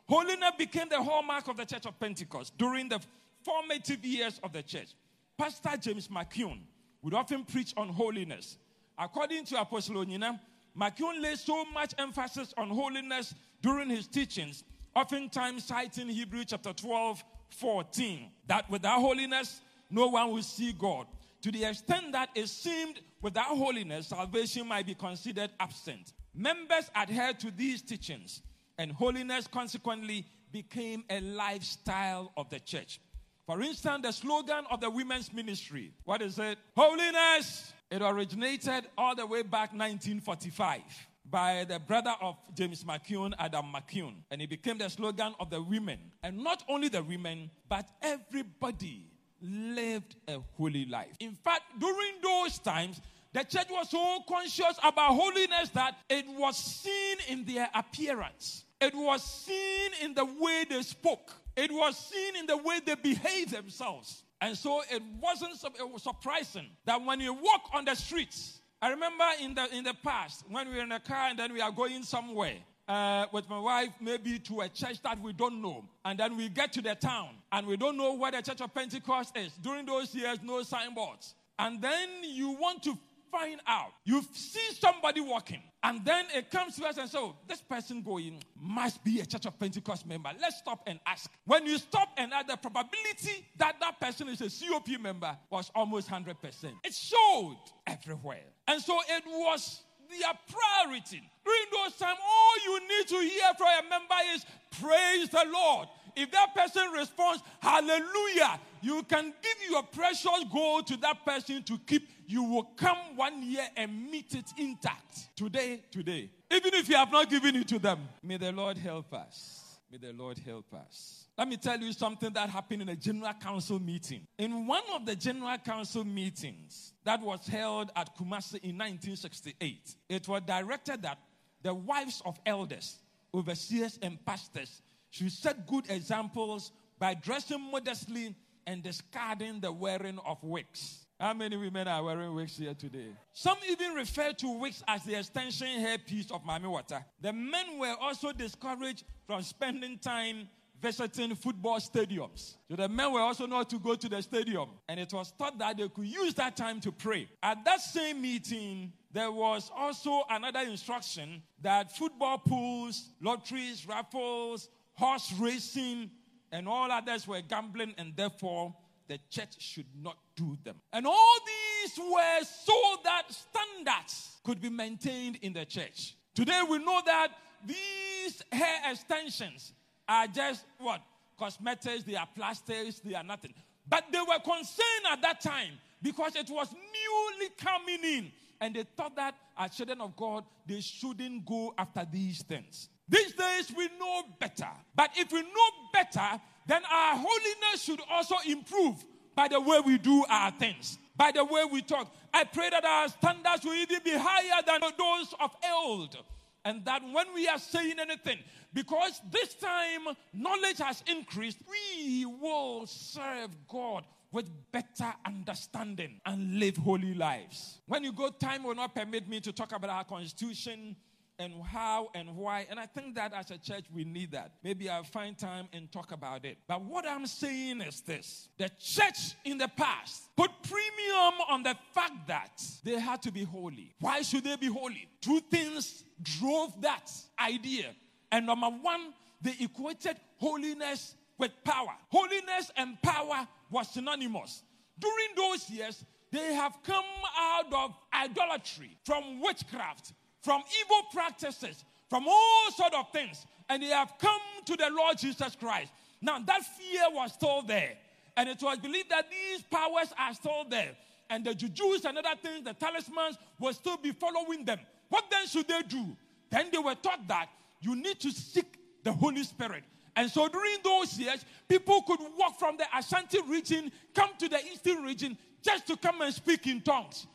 Holiness 0.08 0.52
became 0.58 0.90
the 0.90 1.02
hallmark 1.02 1.48
of 1.48 1.58
the 1.58 1.66
church 1.66 1.88
of 1.88 2.00
Pentecost 2.00 2.56
during 2.58 2.88
the 2.88 3.00
formative 3.44 4.06
years 4.06 4.40
of 4.44 4.54
the 4.54 4.62
church. 4.62 4.94
Pastor 5.38 5.78
James 5.80 6.08
McKeown 6.08 6.60
would 7.02 7.14
often 7.14 7.44
preach 7.44 7.74
on 7.76 7.90
holiness. 7.90 8.58
According 8.98 9.46
to 9.46 9.60
Apostle 9.60 9.96
Onyinah, 10.06 10.40
McKeown 10.80 11.22
lays 11.22 11.42
so 11.42 11.66
much 11.66 11.94
emphasis 11.98 12.54
on 12.58 12.70
holiness 12.70 13.36
during 13.62 13.90
his 13.90 14.08
teachings, 14.08 14.64
oftentimes 14.96 15.66
citing 15.66 16.08
Hebrews 16.08 16.46
chapter 16.48 16.72
12, 16.74 17.24
14, 17.50 18.32
that 18.48 18.70
without 18.70 19.02
holiness, 19.02 19.62
no 19.90 20.08
one 20.08 20.32
will 20.32 20.42
see 20.42 20.72
God. 20.72 21.08
To 21.42 21.52
the 21.52 21.66
extent 21.66 22.14
that 22.14 22.30
it 22.34 22.48
seemed 22.48 23.02
without 23.22 23.58
holiness, 23.58 24.08
salvation 24.08 24.68
might 24.68 24.86
be 24.86 24.96
considered 24.96 25.52
absent. 25.60 26.14
Members 26.34 26.90
adhered 26.96 27.40
to 27.42 27.52
these 27.52 27.82
teachings, 27.82 28.42
and 28.78 28.92
holiness 28.92 29.48
consequently 29.48 30.26
became 30.52 31.04
a 31.10 31.20
lifestyle 31.22 32.32
of 32.38 32.50
the 32.50 32.60
church. 32.60 33.00
For 33.46 33.62
instance, 33.62 34.02
the 34.02 34.12
slogan 34.12 34.66
of 34.72 34.82
the 34.82 34.90
women's 34.90 35.32
ministry 35.32 35.92
what 36.04 36.22
is 36.22 36.40
it? 36.40 36.58
Holiness 36.76 37.74
it 37.92 38.02
originated 38.02 38.88
all 38.98 39.16
the 39.16 39.26
way 39.26 39.44
back 39.44 39.72
1945 39.72 40.82
by 41.30 41.66
the 41.68 41.80
brother 41.80 42.14
of 42.22 42.38
James 42.56 42.84
McKeown, 42.84 43.34
Adam 43.38 43.66
McKeown. 43.74 44.16
And 44.32 44.42
it 44.42 44.50
became 44.50 44.78
the 44.78 44.90
slogan 44.90 45.34
of 45.40 45.50
the 45.50 45.62
women. 45.62 46.00
And 46.24 46.38
not 46.38 46.64
only 46.68 46.90
the 46.90 47.04
women, 47.04 47.50
but 47.70 47.88
everybody 48.02 49.08
lived 49.42 50.16
a 50.28 50.40
holy 50.58 50.86
life. 50.86 51.16
In 51.20 51.36
fact, 51.36 51.64
during 51.80 52.14
those 52.22 52.60
times, 52.60 53.02
the 53.34 53.44
church 53.44 53.68
was 53.70 53.90
so 53.90 54.20
conscious 54.28 54.78
about 54.84 55.16
holiness 55.16 55.70
that 55.74 55.98
it 56.10 56.26
was 56.28 56.58
seen 56.58 57.18
in 57.28 57.46
their 57.46 57.70
appearance. 57.74 58.66
It 58.80 58.96
was 58.96 59.24
seen 59.24 59.92
in 60.02 60.14
the 60.14 60.26
way 60.26 60.66
they 60.70 60.82
spoke. 60.82 61.32
It 61.56 61.72
was 61.72 61.98
seen 61.98 62.36
in 62.36 62.46
the 62.46 62.58
way 62.58 62.80
they 62.86 62.96
behaved 62.96 63.52
themselves. 63.52 64.24
And 64.42 64.58
so 64.58 64.82
it 64.92 65.02
wasn't 65.22 65.54
it 65.80 65.90
was 65.90 66.04
surprising 66.04 66.68
that 66.86 67.04
when 67.04 67.20
you 67.20 67.34
walk 67.34 67.70
on 67.74 67.86
the 67.86 67.96
streets, 67.96 68.60
I 68.82 68.90
remember 68.90 69.24
in 69.42 69.56
the 69.56 69.74
in 69.76 69.84
the 69.84 69.94
past 70.04 70.44
when 70.50 70.70
we 70.70 70.76
were 70.76 70.84
in 70.84 70.92
a 70.92 71.00
car 71.00 71.30
and 71.30 71.40
then 71.40 71.54
we 71.54 71.62
are 71.62 71.72
going 71.72 72.04
somewhere. 72.04 72.58
Uh, 72.88 73.26
with 73.32 73.50
my 73.50 73.58
wife, 73.58 73.90
maybe 74.00 74.38
to 74.38 74.62
a 74.62 74.70
church 74.70 75.02
that 75.02 75.20
we 75.20 75.34
don't 75.34 75.60
know. 75.60 75.84
And 76.04 76.20
then 76.20 76.38
we 76.38 76.50
get 76.50 76.72
to 76.74 76.84
the 76.84 76.94
town 76.94 77.30
and 77.52 77.66
we 77.66 77.78
don't 77.78 77.98
know 77.98 78.14
where 78.14 78.32
the 78.32 78.44
church 78.44 78.62
of 78.62 78.72
Pentecost 78.76 79.36
is. 79.36 79.54
During 79.54 79.88
those 79.88 80.14
years, 80.14 80.38
no 80.44 80.62
signboards. 80.62 81.34
And 81.58 81.82
then 81.82 82.10
you 82.24 82.52
want 82.52 82.84
to 82.84 82.96
find 83.32 83.60
out. 83.66 83.92
You 84.04 84.24
see 84.34 84.74
somebody 84.80 85.20
walking, 85.22 85.64
and 85.86 86.04
then 86.04 86.26
it 86.34 86.50
comes 86.50 86.76
to 86.78 86.86
us 86.86 86.98
and 86.98 87.08
oh, 87.14 87.36
This 87.48 87.62
person 87.62 88.02
going 88.02 88.42
must 88.60 89.04
be 89.04 89.20
a 89.20 89.26
Church 89.26 89.46
of 89.46 89.60
Pentecost 89.60 90.08
member. 90.08 90.32
Let's 90.42 90.58
stop 90.58 90.82
and 90.88 91.00
ask. 91.06 91.30
When 91.46 91.68
you 91.68 91.78
stop 91.78 92.10
and 92.18 92.34
ask, 92.34 92.48
the 92.48 92.58
probability 92.58 93.46
that 93.58 93.80
that 93.80 94.00
person 94.00 94.28
is 94.30 94.42
a 94.42 94.50
COP 94.50 95.00
member 95.00 95.38
was 95.52 95.72
almost 95.76 96.10
100%. 96.10 96.36
It 96.84 96.94
showed 96.94 97.60
everywhere. 97.86 98.46
And 98.68 98.82
so 98.82 99.00
it 99.10 99.24
was 99.28 99.82
their 100.10 100.34
priority. 100.50 101.22
During 101.46 101.66
those 101.72 101.96
times, 101.98 102.18
all 102.20 102.56
you 102.66 102.80
need 102.80 103.08
to 103.08 103.20
hear 103.20 103.54
from 103.56 103.68
a 103.68 103.88
member 103.88 104.16
is 104.34 104.46
praise 104.82 105.30
the 105.30 105.46
Lord. 105.54 105.88
If 106.16 106.32
that 106.32 106.56
person 106.56 106.92
responds, 106.92 107.44
hallelujah, 107.60 108.60
you 108.82 109.04
can 109.04 109.34
give 109.42 109.70
your 109.70 109.84
precious 109.84 110.46
gold 110.52 110.88
to 110.88 110.98
that 110.98 111.26
person 111.26 111.64
to 111.64 111.78
keep. 111.80 112.10
You 112.28 112.44
will 112.44 112.64
come 112.76 112.98
one 113.16 113.44
year 113.44 113.68
and 113.76 114.10
meet 114.10 114.34
it 114.34 114.46
intact. 114.58 115.36
Today, 115.36 115.84
today. 115.92 116.30
Even 116.52 116.74
if 116.74 116.90
you 116.90 116.96
have 116.96 117.12
not 117.12 117.30
given 117.30 117.56
it 117.56 117.68
to 117.68 117.80
them. 117.80 118.00
May 118.24 118.38
the 118.38 118.52
Lord 118.52 118.78
help 118.78 119.14
us. 119.14 119.80
May 119.92 119.98
the 119.98 120.14
Lord 120.14 120.38
help 120.38 120.74
us. 120.74 121.26
Let 121.38 121.50
me 121.50 121.58
tell 121.58 121.78
you 121.78 121.92
something 121.92 122.32
that 122.34 122.50
happened 122.50 122.82
in 122.82 122.90
a 122.90 122.96
general 122.96 123.34
council 123.34 123.80
meeting. 123.80 124.26
In 124.38 124.66
one 124.66 124.84
of 124.94 125.06
the 125.06 125.16
general 125.16 125.58
council 125.58 126.06
meetings 126.06 126.94
that 127.04 127.22
was 127.22 127.46
held 127.46 127.92
at 127.96 128.16
Kumasi 128.18 128.64
in 128.64 128.78
1968, 128.78 129.96
it 130.08 130.28
was 130.28 130.42
directed 130.48 131.02
that 131.02 131.20
the 131.62 131.74
wives 131.74 132.22
of 132.26 132.40
elders, 132.46 133.00
overseers, 133.34 134.00
and 134.02 134.24
pastors 134.26 134.82
should 135.16 135.32
set 135.32 135.66
good 135.66 135.86
examples 135.90 136.74
by 137.00 137.14
dressing 137.14 137.62
modestly 137.72 138.36
and 138.68 138.84
discarding 138.84 139.62
the 139.62 139.72
wearing 139.72 140.20
of 140.26 140.44
wigs. 140.44 141.06
How 141.18 141.34
many 141.34 141.56
women 141.56 141.88
are 141.88 142.04
wearing 142.04 142.36
wigs 142.36 142.58
here 142.58 142.74
today? 142.74 143.08
Some 143.32 143.58
even 143.70 143.94
refer 143.94 144.34
to 144.34 144.60
wigs 144.60 144.84
as 144.86 145.06
the 145.06 145.16
extension 145.16 145.68
hairpiece 145.68 146.32
of 146.32 146.44
Mami 146.44 146.70
Water. 146.70 147.06
The 147.22 147.32
men 147.32 147.80
were 147.80 147.96
also 148.02 148.34
discouraged 148.34 149.06
from 149.26 149.42
spending 149.44 149.98
time 150.00 150.50
visiting 150.82 151.34
football 151.36 151.80
stadiums. 151.80 152.56
So 152.70 152.76
the 152.76 152.90
men 152.90 153.14
were 153.14 153.22
also 153.22 153.46
not 153.46 153.70
to 153.70 153.80
go 153.80 153.96
to 153.96 154.10
the 154.10 154.22
stadium. 154.22 154.68
And 154.90 155.00
it 155.00 155.14
was 155.14 155.34
thought 155.40 155.58
that 155.60 155.78
they 155.78 155.88
could 155.88 156.08
use 156.08 156.34
that 156.34 156.58
time 156.58 156.82
to 156.82 156.92
pray. 156.92 157.30
At 157.42 157.64
that 157.64 157.80
same 157.80 158.22
meeting, 158.22 158.92
there 159.14 159.32
was 159.32 159.72
also 159.74 160.24
another 160.30 160.60
instruction 160.60 161.42
that 161.62 161.96
football 161.96 162.38
pools, 162.38 163.12
lotteries, 163.22 163.88
raffles, 163.88 164.68
horse 164.96 165.34
racing, 165.40 166.10
and 166.52 166.68
all 166.68 166.92
others 166.92 167.28
were 167.28 167.42
gambling, 167.42 167.94
and 167.98 168.16
therefore 168.16 168.74
the 169.08 169.20
church 169.30 169.56
should 169.60 169.86
not 170.02 170.18
do 170.36 170.58
them. 170.64 170.76
And 170.92 171.06
all 171.06 171.38
these 171.46 171.98
were 171.98 172.44
so 172.44 172.98
that 173.04 173.24
standards 173.30 174.38
could 174.44 174.62
be 174.62 174.70
maintained 174.70 175.38
in 175.42 175.54
the 175.54 175.66
church. 175.66 176.16
Today 176.34 176.62
we 176.70 176.80
know 176.80 177.02
that 177.06 177.30
these 177.66 178.42
hair 178.52 178.92
extensions 178.92 179.74
are 180.08 180.28
just 180.28 180.66
what? 180.80 181.02
Cosmetics, 181.38 182.04
they 182.04 182.16
are 182.16 182.28
plastics, 182.36 183.00
they 183.00 183.14
are 183.16 183.24
nothing. 183.24 183.54
But 183.88 184.06
they 184.12 184.20
were 184.20 184.40
concerned 184.40 185.06
at 185.12 185.22
that 185.22 185.42
time 185.42 185.74
because 186.02 186.36
it 186.36 186.50
was 186.50 186.74
newly 186.74 187.50
coming 187.58 188.04
in. 188.04 188.32
And 188.62 188.76
they 188.76 188.84
thought 188.84 189.16
that 189.18 189.36
as 189.58 189.76
children 189.76 190.02
of 190.02 190.16
God, 190.16 190.46
they 190.66 190.80
shouldn't 190.80 191.46
go 191.46 191.74
after 191.78 192.08
these 192.10 192.42
things. 192.44 192.90
These 193.08 193.34
days 193.34 193.74
we 193.76 193.90
know 194.00 194.24
better. 194.40 194.70
But 194.96 195.12
if 195.16 195.32
we 195.32 195.42
know 195.42 195.70
better, 195.94 196.42
then 196.68 196.82
our 196.92 197.16
holiness 197.16 197.84
should 197.84 198.02
also 198.10 198.36
improve 198.48 199.04
by 199.36 199.48
the 199.48 199.60
way 199.60 199.80
we 199.86 199.98
do 199.98 200.26
our 200.30 200.52
things, 200.52 200.98
by 201.16 201.32
the 201.32 201.44
way 201.44 201.66
we 201.72 201.82
talk. 201.82 202.12
I 202.34 202.44
pray 202.46 202.70
that 202.70 202.84
our 202.84 203.10
standards 203.10 203.64
will 203.64 203.76
even 203.76 204.00
be 204.04 204.14
higher 204.16 204.62
than 204.66 204.82
those 204.98 205.34
of 205.40 205.52
old. 205.72 206.18
And 206.64 206.84
that 206.86 207.04
when 207.14 207.28
we 207.36 207.48
are 207.48 207.60
saying 207.60 208.00
anything, 208.00 208.40
because 208.74 209.22
this 209.32 209.54
time 209.54 210.16
knowledge 210.34 210.80
has 210.80 211.04
increased, 211.06 211.60
we 211.70 212.26
will 212.26 212.88
serve 212.88 213.52
God 213.68 214.04
with 214.32 214.50
better 214.72 215.14
understanding 215.26 216.20
and 216.26 216.60
live 216.60 216.76
holy 216.76 217.14
lives. 217.14 217.80
When 217.88 218.04
you 218.04 218.12
go, 218.12 218.30
time 218.32 218.64
will 218.64 218.76
not 218.76 218.96
permit 218.96 219.30
me 219.30 219.40
to 219.42 219.54
talk 219.54 219.74
about 219.74 219.92
our 219.92 220.04
constitution 220.04 220.96
and 221.40 221.54
how 221.64 222.10
and 222.14 222.36
why. 222.36 222.68
And 222.70 222.80
I 222.80 222.86
think 222.86 223.16
that 223.16 223.34
as 223.34 223.52
a 223.52 223.58
church, 223.58 223.86
we 223.94 224.04
need 224.04 224.32
that. 224.32 224.52
Maybe 224.64 224.90
I'll 224.90 225.04
find 225.04 225.38
time 225.38 225.68
and 225.74 225.92
talk 225.92 226.12
about 226.12 226.46
it. 226.46 226.58
But 226.68 226.84
what 226.84 227.08
I'm 227.08 227.26
saying 227.26 227.82
is 227.82 228.02
this 228.02 228.50
the 228.58 228.70
church 228.80 229.36
in 229.44 229.58
the 229.58 229.68
past 229.68 230.24
put 230.36 230.52
premium 230.64 231.34
on 231.50 231.64
the 231.64 231.76
fact 231.94 232.28
that 232.28 232.62
they 232.84 233.00
had 233.00 233.22
to 233.24 233.32
be 233.32 233.44
holy. 233.44 233.94
Why 234.00 234.22
should 234.22 234.44
they 234.44 234.56
be 234.56 234.68
holy? 234.68 235.08
Two 235.22 235.40
things 235.52 236.04
drove 236.22 236.82
that 236.82 237.12
idea. 237.40 237.96
And 238.32 238.46
number 238.46 238.68
one, 238.68 239.14
they 239.42 239.56
equated 239.60 240.18
holiness 240.38 241.16
with 241.38 241.52
power. 241.64 241.94
Holiness 242.10 242.72
and 242.78 243.02
power 243.02 243.48
was 243.70 243.90
synonymous. 243.90 244.64
During 244.98 245.28
those 245.36 245.70
years, 245.70 246.04
they 246.32 246.54
have 246.54 246.78
come 246.84 247.04
out 247.38 247.74
of 247.74 247.96
idolatry, 248.14 248.98
from 249.06 249.42
witchcraft, 249.42 250.14
from 250.46 250.62
evil 250.80 251.02
practices, 251.12 251.84
from 252.08 252.28
all 252.28 252.72
sort 252.78 252.94
of 252.94 253.12
things, 253.12 253.48
and 253.68 253.82
they 253.82 253.88
have 253.88 254.14
come 254.20 254.40
to 254.66 254.78
the 254.78 254.90
Lord 254.96 255.18
Jesus 255.18 255.56
Christ. 255.56 255.92
Now 256.22 256.38
that 256.40 256.62
fear 256.64 257.02
was 257.12 257.34
still 257.34 257.64
there, 257.64 257.94
and 258.38 258.48
it 258.48 258.62
was 258.62 258.78
believed 258.78 259.10
that 259.10 259.26
these 259.30 259.64
powers 259.64 260.14
are 260.18 260.34
still 260.36 260.64
there, 260.70 260.92
and 261.32 261.44
the 261.44 261.56
jujus 261.56 262.06
and 262.06 262.18
other 262.20 262.36
things, 262.40 262.64
the 262.64 262.74
talismans, 262.74 263.40
will 263.60 263.74
still 263.74 263.98
be 263.98 264.12
following 264.12 264.64
them. 264.64 264.80
What 265.10 265.26
then 265.32 265.48
should 265.48 265.68
they 265.68 265.82
do? 265.82 266.16
Then 266.52 266.70
they 266.72 266.78
were 266.78 266.96
taught 266.96 267.28
that 267.28 267.50
you 267.82 267.96
need 267.96 268.20
to 268.20 268.32
seek 268.32 268.78
the 269.04 269.12
Holy 269.12 269.44
Spirit. 269.44 269.84
And 270.16 270.30
so 270.30 270.48
during 270.48 270.78
those 270.84 271.18
years, 271.18 271.44
people 271.68 272.04
could 272.04 272.20
walk 272.38 272.58
from 272.60 272.78
the 272.78 272.86
Ashanti 272.96 273.40
region, 273.48 273.92
come 274.14 274.30
to 274.38 274.48
the 274.48 274.60
eastern 274.72 275.04
region, 275.04 275.38
just 275.64 275.88
to 275.88 275.98
come 275.98 276.22
and 276.22 276.34
speak 276.34 276.68
in 276.68 276.82
tongues. 276.82 277.26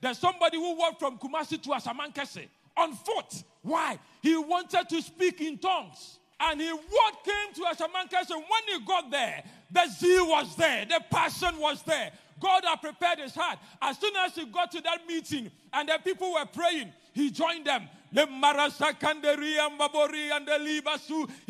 There's 0.00 0.18
somebody 0.18 0.58
who 0.58 0.76
walked 0.76 1.00
from 1.00 1.18
Kumasi 1.18 1.62
to 1.62 1.70
Asamankese 1.70 2.46
on 2.76 2.92
foot. 2.94 3.42
Why? 3.62 3.98
He 4.22 4.36
wanted 4.36 4.88
to 4.90 5.02
speak 5.02 5.40
in 5.40 5.58
tongues. 5.58 6.18
And 6.40 6.60
he 6.60 6.70
what 6.70 7.24
came 7.24 7.54
to 7.54 7.62
Asamankese, 7.62 8.30
when 8.30 8.64
he 8.68 8.78
got 8.86 9.10
there, 9.10 9.42
the 9.70 9.88
zeal 9.88 10.28
was 10.28 10.54
there, 10.56 10.84
the 10.84 11.02
passion 11.10 11.58
was 11.58 11.82
there. 11.82 12.12
God 12.40 12.62
had 12.64 12.80
prepared 12.80 13.18
his 13.18 13.34
heart. 13.34 13.58
As 13.82 13.98
soon 13.98 14.14
as 14.16 14.34
he 14.34 14.44
got 14.44 14.70
to 14.72 14.80
that 14.82 15.06
meeting 15.08 15.50
and 15.72 15.88
the 15.88 15.98
people 16.04 16.32
were 16.34 16.44
praying, 16.46 16.92
he 17.12 17.30
joined 17.30 17.66
them. 17.66 17.88
He 18.12 18.20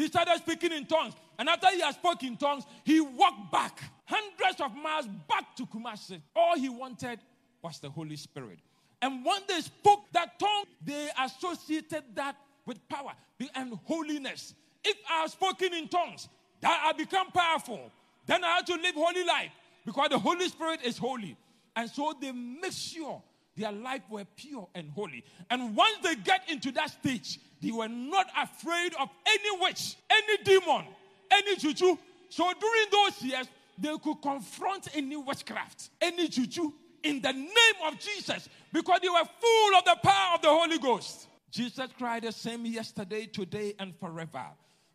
started 0.07 0.39
speaking 0.39 0.73
in 0.73 0.87
tongues. 0.87 1.15
And 1.39 1.49
after 1.49 1.71
he 1.71 1.81
had 1.81 1.95
spoken 1.95 2.29
in 2.29 2.37
tongues, 2.37 2.65
he 2.85 3.01
walked 3.01 3.53
back 3.53 3.83
hundreds 4.09 4.61
of 4.61 4.75
miles 4.75 5.07
back 5.29 5.55
to 5.57 5.67
Kumasi. 5.67 6.21
All 6.35 6.57
he 6.57 6.69
wanted 6.69 7.21
was 7.63 7.79
the 7.79 7.91
Holy 7.91 8.17
Spirit. 8.17 8.59
And 9.03 9.25
when 9.25 9.41
they 9.47 9.61
spoke 9.61 10.05
that 10.13 10.39
tongue, 10.39 10.65
they 10.85 11.09
associated 11.23 12.05
that 12.15 12.37
with 12.67 12.87
power 12.89 13.13
and 13.55 13.79
holiness. 13.85 14.55
If 14.85 14.97
I 15.11 15.21
have 15.21 15.31
spoken 15.31 15.75
in 15.75 15.89
tongues, 15.89 16.29
that 16.61 16.83
I 16.85 16.93
become 16.93 17.31
powerful, 17.31 17.91
then 18.27 18.43
I 18.43 18.57
have 18.57 18.65
to 18.67 18.75
live 18.75 18.95
holy 18.95 19.25
life 19.25 19.51
because 19.85 20.09
the 20.11 20.19
Holy 20.19 20.49
Spirit 20.49 20.81
is 20.85 20.99
holy. 20.99 21.37
And 21.77 21.89
so 21.89 22.15
they 22.21 22.33
make 22.33 22.73
sure 22.73 23.23
their 23.57 23.73
life 23.73 24.03
were 24.11 24.25
pure 24.37 24.69
and 24.75 24.91
holy. 24.91 25.25
And 25.51 25.77
once 25.77 25.99
they 26.03 26.17
get 26.17 26.49
into 26.49 26.73
that 26.73 26.91
stage, 26.91 27.39
they 27.63 27.71
were 27.71 27.89
not 27.89 28.27
afraid 28.37 28.95
of 29.01 29.09
any 29.27 29.61
witch, 29.61 29.97
any 30.11 30.43
demon, 30.45 30.85
any 31.31 31.57
juju. 31.57 31.97
So 32.29 32.53
during 32.61 32.87
those 32.91 33.23
years, 33.23 33.49
they 33.81 33.97
could 33.99 34.21
confront 34.23 34.89
any 34.95 35.17
witchcraft, 35.17 35.91
any 36.01 36.29
juju 36.29 36.73
in 37.03 37.21
the 37.21 37.33
name 37.33 37.79
of 37.87 37.99
Jesus 37.99 38.49
because 38.73 39.01
they 39.01 39.09
were 39.09 39.25
full 39.41 39.77
of 39.77 39.85
the 39.85 39.97
power 40.03 40.35
of 40.35 40.43
the 40.43 40.49
Holy 40.49 40.79
Ghost. 40.79 41.29
Jesus 41.51 41.91
Christ 41.97 42.25
the 42.25 42.33
same 42.33 42.67
yesterday, 42.67 43.27
today, 43.27 43.75
and 43.79 43.95
forever. 43.97 44.45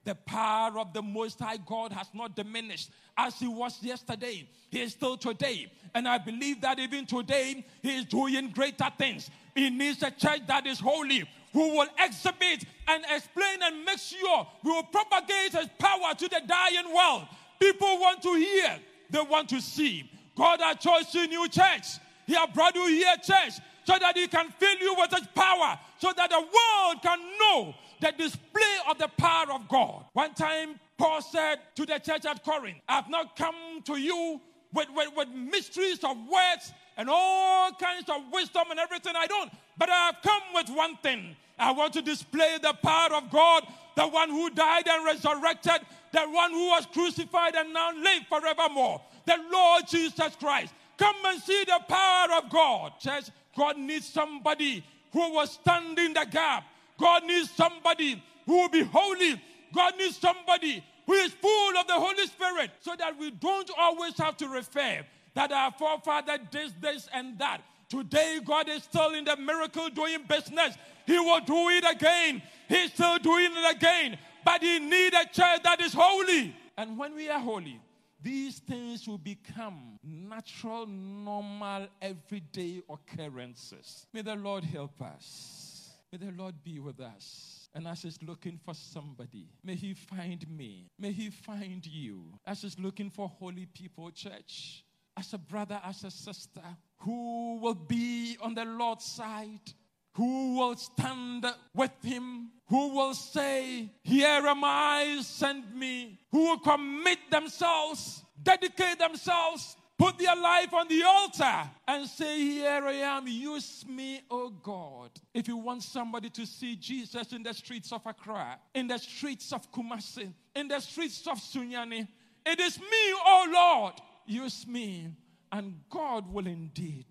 The 0.05 0.15
power 0.15 0.79
of 0.79 0.93
the 0.93 1.01
Most 1.01 1.39
High 1.39 1.57
God 1.57 1.93
has 1.93 2.07
not 2.13 2.35
diminished 2.35 2.91
as 3.17 3.39
He 3.39 3.47
was 3.47 3.81
yesterday. 3.81 4.47
He 4.69 4.81
is 4.81 4.91
still 4.91 5.17
today. 5.17 5.71
And 5.95 6.07
I 6.07 6.17
believe 6.17 6.61
that 6.61 6.77
even 6.77 7.05
today, 7.05 7.65
He 7.81 7.97
is 7.97 8.05
doing 8.05 8.49
greater 8.49 8.89
things. 8.97 9.31
He 9.55 9.69
needs 9.69 10.03
a 10.03 10.11
church 10.11 10.41
that 10.47 10.67
is 10.67 10.79
holy, 10.79 11.23
who 11.53 11.77
will 11.77 11.87
exhibit 11.99 12.65
and 12.87 13.03
explain 13.15 13.59
and 13.63 13.85
make 13.85 13.99
sure 13.99 14.47
we 14.63 14.71
will 14.71 14.83
propagate 14.83 15.53
His 15.53 15.69
power 15.79 16.13
to 16.17 16.27
the 16.27 16.41
dying 16.45 16.93
world. 16.93 17.27
People 17.63 17.97
want 17.97 18.21
to 18.23 18.33
hear, 18.33 18.75
they 19.09 19.21
want 19.21 19.47
to 19.47 19.61
see. 19.61 20.03
God 20.35 20.59
has 20.59 20.75
chosen 20.79 21.31
you, 21.31 21.47
church. 21.47 21.97
He 22.27 22.33
has 22.33 22.49
brought 22.53 22.75
you 22.75 22.87
here, 22.87 23.15
church, 23.23 23.53
so 23.85 23.97
that 23.97 24.17
He 24.17 24.27
can 24.27 24.49
fill 24.59 24.77
you 24.79 24.93
with 24.97 25.11
His 25.11 25.25
power, 25.33 25.79
so 25.97 26.11
that 26.17 26.29
the 26.29 26.39
world 26.41 27.01
can 27.01 27.19
know 27.39 27.73
the 28.01 28.11
display 28.17 28.75
of 28.89 28.97
the 28.97 29.07
power 29.17 29.45
of 29.53 29.69
God. 29.69 30.03
One 30.11 30.33
time, 30.33 30.77
Paul 30.97 31.21
said 31.21 31.59
to 31.75 31.85
the 31.85 31.99
church 31.99 32.25
at 32.25 32.43
Corinth, 32.43 32.79
I 32.89 32.95
have 32.95 33.09
not 33.09 33.37
come 33.37 33.55
to 33.85 33.95
you 33.95 34.41
with, 34.73 34.89
with, 34.93 35.15
with 35.15 35.29
mysteries 35.29 36.03
of 36.03 36.17
words 36.17 36.73
and 36.97 37.09
all 37.09 37.71
kinds 37.71 38.09
of 38.09 38.23
wisdom 38.33 38.63
and 38.71 38.79
everything. 38.79 39.13
I 39.15 39.27
don't. 39.27 39.51
But 39.77 39.89
I 39.89 40.07
have 40.07 40.17
come 40.21 40.41
with 40.53 40.69
one 40.69 40.97
thing. 40.97 41.35
I 41.57 41.71
want 41.71 41.93
to 41.93 42.01
display 42.01 42.57
the 42.61 42.73
power 42.73 43.13
of 43.13 43.29
God, 43.29 43.65
the 43.95 44.07
one 44.07 44.29
who 44.29 44.49
died 44.49 44.87
and 44.87 45.05
resurrected, 45.05 45.81
the 46.11 46.21
one 46.21 46.51
who 46.51 46.67
was 46.67 46.85
crucified 46.87 47.55
and 47.55 47.73
now 47.73 47.91
lives 47.91 48.25
forevermore, 48.27 49.01
the 49.25 49.37
Lord 49.51 49.83
Jesus 49.87 50.35
Christ. 50.35 50.73
Come 50.97 51.15
and 51.25 51.41
see 51.41 51.63
the 51.65 51.79
power 51.87 52.27
of 52.37 52.49
God. 52.49 52.93
Church, 52.99 53.25
God 53.55 53.77
needs 53.77 54.07
somebody 54.07 54.83
who 55.11 55.33
will 55.33 55.47
stand 55.47 55.97
in 55.99 56.13
the 56.13 56.25
gap. 56.29 56.63
God 56.97 57.23
needs 57.23 57.51
somebody 57.51 58.21
who 58.45 58.53
will 58.53 58.69
be 58.69 58.83
holy. 58.83 59.41
God 59.73 59.93
needs 59.97 60.17
somebody 60.17 60.83
who 61.05 61.13
is 61.13 61.33
full 61.33 61.77
of 61.77 61.87
the 61.87 61.93
Holy 61.93 62.25
Spirit 62.27 62.71
so 62.81 62.95
that 62.97 63.17
we 63.19 63.31
don't 63.31 63.69
always 63.77 64.17
have 64.17 64.37
to 64.37 64.47
refer 64.47 64.99
that 65.33 65.51
our 65.51 65.71
forefather 65.71 66.37
did 66.51 66.73
this 66.81 67.07
and 67.13 67.37
that. 67.39 67.61
Today, 67.93 68.39
God 68.43 68.69
is 68.69 68.81
still 68.81 69.13
in 69.13 69.23
the 69.23 69.37
miracle 69.37 69.87
doing 69.89 70.25
business. 70.27 70.75
He 71.05 71.19
will 71.19 71.41
do 71.41 71.69
it 71.69 71.85
again. 71.87 72.41
He's 72.67 72.91
still 72.91 73.19
doing 73.19 73.51
it 73.51 73.75
again. 73.75 74.17
But 74.43 74.63
He 74.63 74.79
needs 74.79 75.15
a 75.15 75.25
church 75.25 75.61
that 75.61 75.79
is 75.79 75.93
holy. 75.93 76.55
And 76.75 76.97
when 76.97 77.13
we 77.13 77.29
are 77.29 77.39
holy, 77.39 77.79
these 78.19 78.57
things 78.57 79.07
will 79.07 79.19
become 79.19 79.99
natural, 80.03 80.87
normal, 80.87 81.85
everyday 82.01 82.81
occurrences. 82.89 84.07
May 84.11 84.23
the 84.23 84.37
Lord 84.37 84.63
help 84.63 84.99
us. 84.99 85.91
May 86.11 86.17
the 86.17 86.31
Lord 86.35 86.55
be 86.63 86.79
with 86.79 86.99
us. 86.99 87.69
And 87.75 87.87
as 87.87 88.01
he's 88.01 88.17
looking 88.23 88.59
for 88.65 88.73
somebody, 88.73 89.49
may 89.63 89.75
he 89.75 89.93
find 89.93 90.49
me. 90.49 90.89
May 90.97 91.11
he 91.11 91.29
find 91.29 91.85
you. 91.85 92.23
As 92.43 92.63
he's 92.63 92.79
looking 92.79 93.11
for 93.11 93.29
holy 93.29 93.67
people, 93.67 94.09
church, 94.09 94.83
as 95.15 95.31
a 95.33 95.37
brother, 95.37 95.79
as 95.83 96.03
a 96.03 96.09
sister, 96.11 96.63
who 97.03 97.57
will 97.57 97.75
be 97.75 98.37
on 98.41 98.53
the 98.55 98.65
Lord's 98.65 99.05
side, 99.05 99.73
who 100.15 100.57
will 100.57 100.75
stand 100.75 101.45
with 101.75 101.91
him, 102.01 102.49
who 102.67 102.95
will 102.95 103.13
say, 103.13 103.89
Here 104.03 104.47
am 104.47 104.63
I, 104.63 105.19
send 105.21 105.75
me, 105.75 106.19
who 106.31 106.49
will 106.49 106.59
commit 106.59 107.19
themselves, 107.29 108.23
dedicate 108.41 108.99
themselves, 108.99 109.75
put 109.97 110.17
their 110.17 110.35
life 110.35 110.73
on 110.73 110.87
the 110.87 111.03
altar, 111.03 111.69
and 111.87 112.07
say, 112.07 112.39
Here 112.39 112.85
I 112.85 112.93
am, 112.93 113.27
use 113.27 113.85
me, 113.87 114.21
oh 114.31 114.49
God. 114.49 115.09
If 115.33 115.49
you 115.49 115.57
want 115.57 115.83
somebody 115.83 116.29
to 116.29 116.45
see 116.45 116.75
Jesus 116.77 117.33
in 117.33 117.43
the 117.43 117.53
streets 117.53 117.91
of 117.91 118.05
Accra, 118.05 118.59
in 118.73 118.87
the 118.87 118.97
streets 118.97 119.51
of 119.51 119.69
Kumasi, 119.71 120.31
in 120.55 120.69
the 120.69 120.79
streets 120.79 121.27
of 121.27 121.37
Sunyani, 121.39 122.07
it 122.45 122.59
is 122.59 122.79
me, 122.79 123.13
oh 123.25 123.47
Lord, 123.51 123.93
use 124.25 124.65
me, 124.67 125.09
and 125.53 125.75
God 125.89 126.33
will 126.33 126.47
indeed 126.47 127.05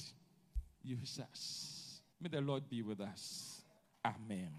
use 0.82 1.20
us. 1.30 2.00
May 2.20 2.28
the 2.28 2.40
Lord 2.40 2.68
be 2.68 2.82
with 2.82 3.00
us. 3.00 3.62
Amen. 4.04 4.50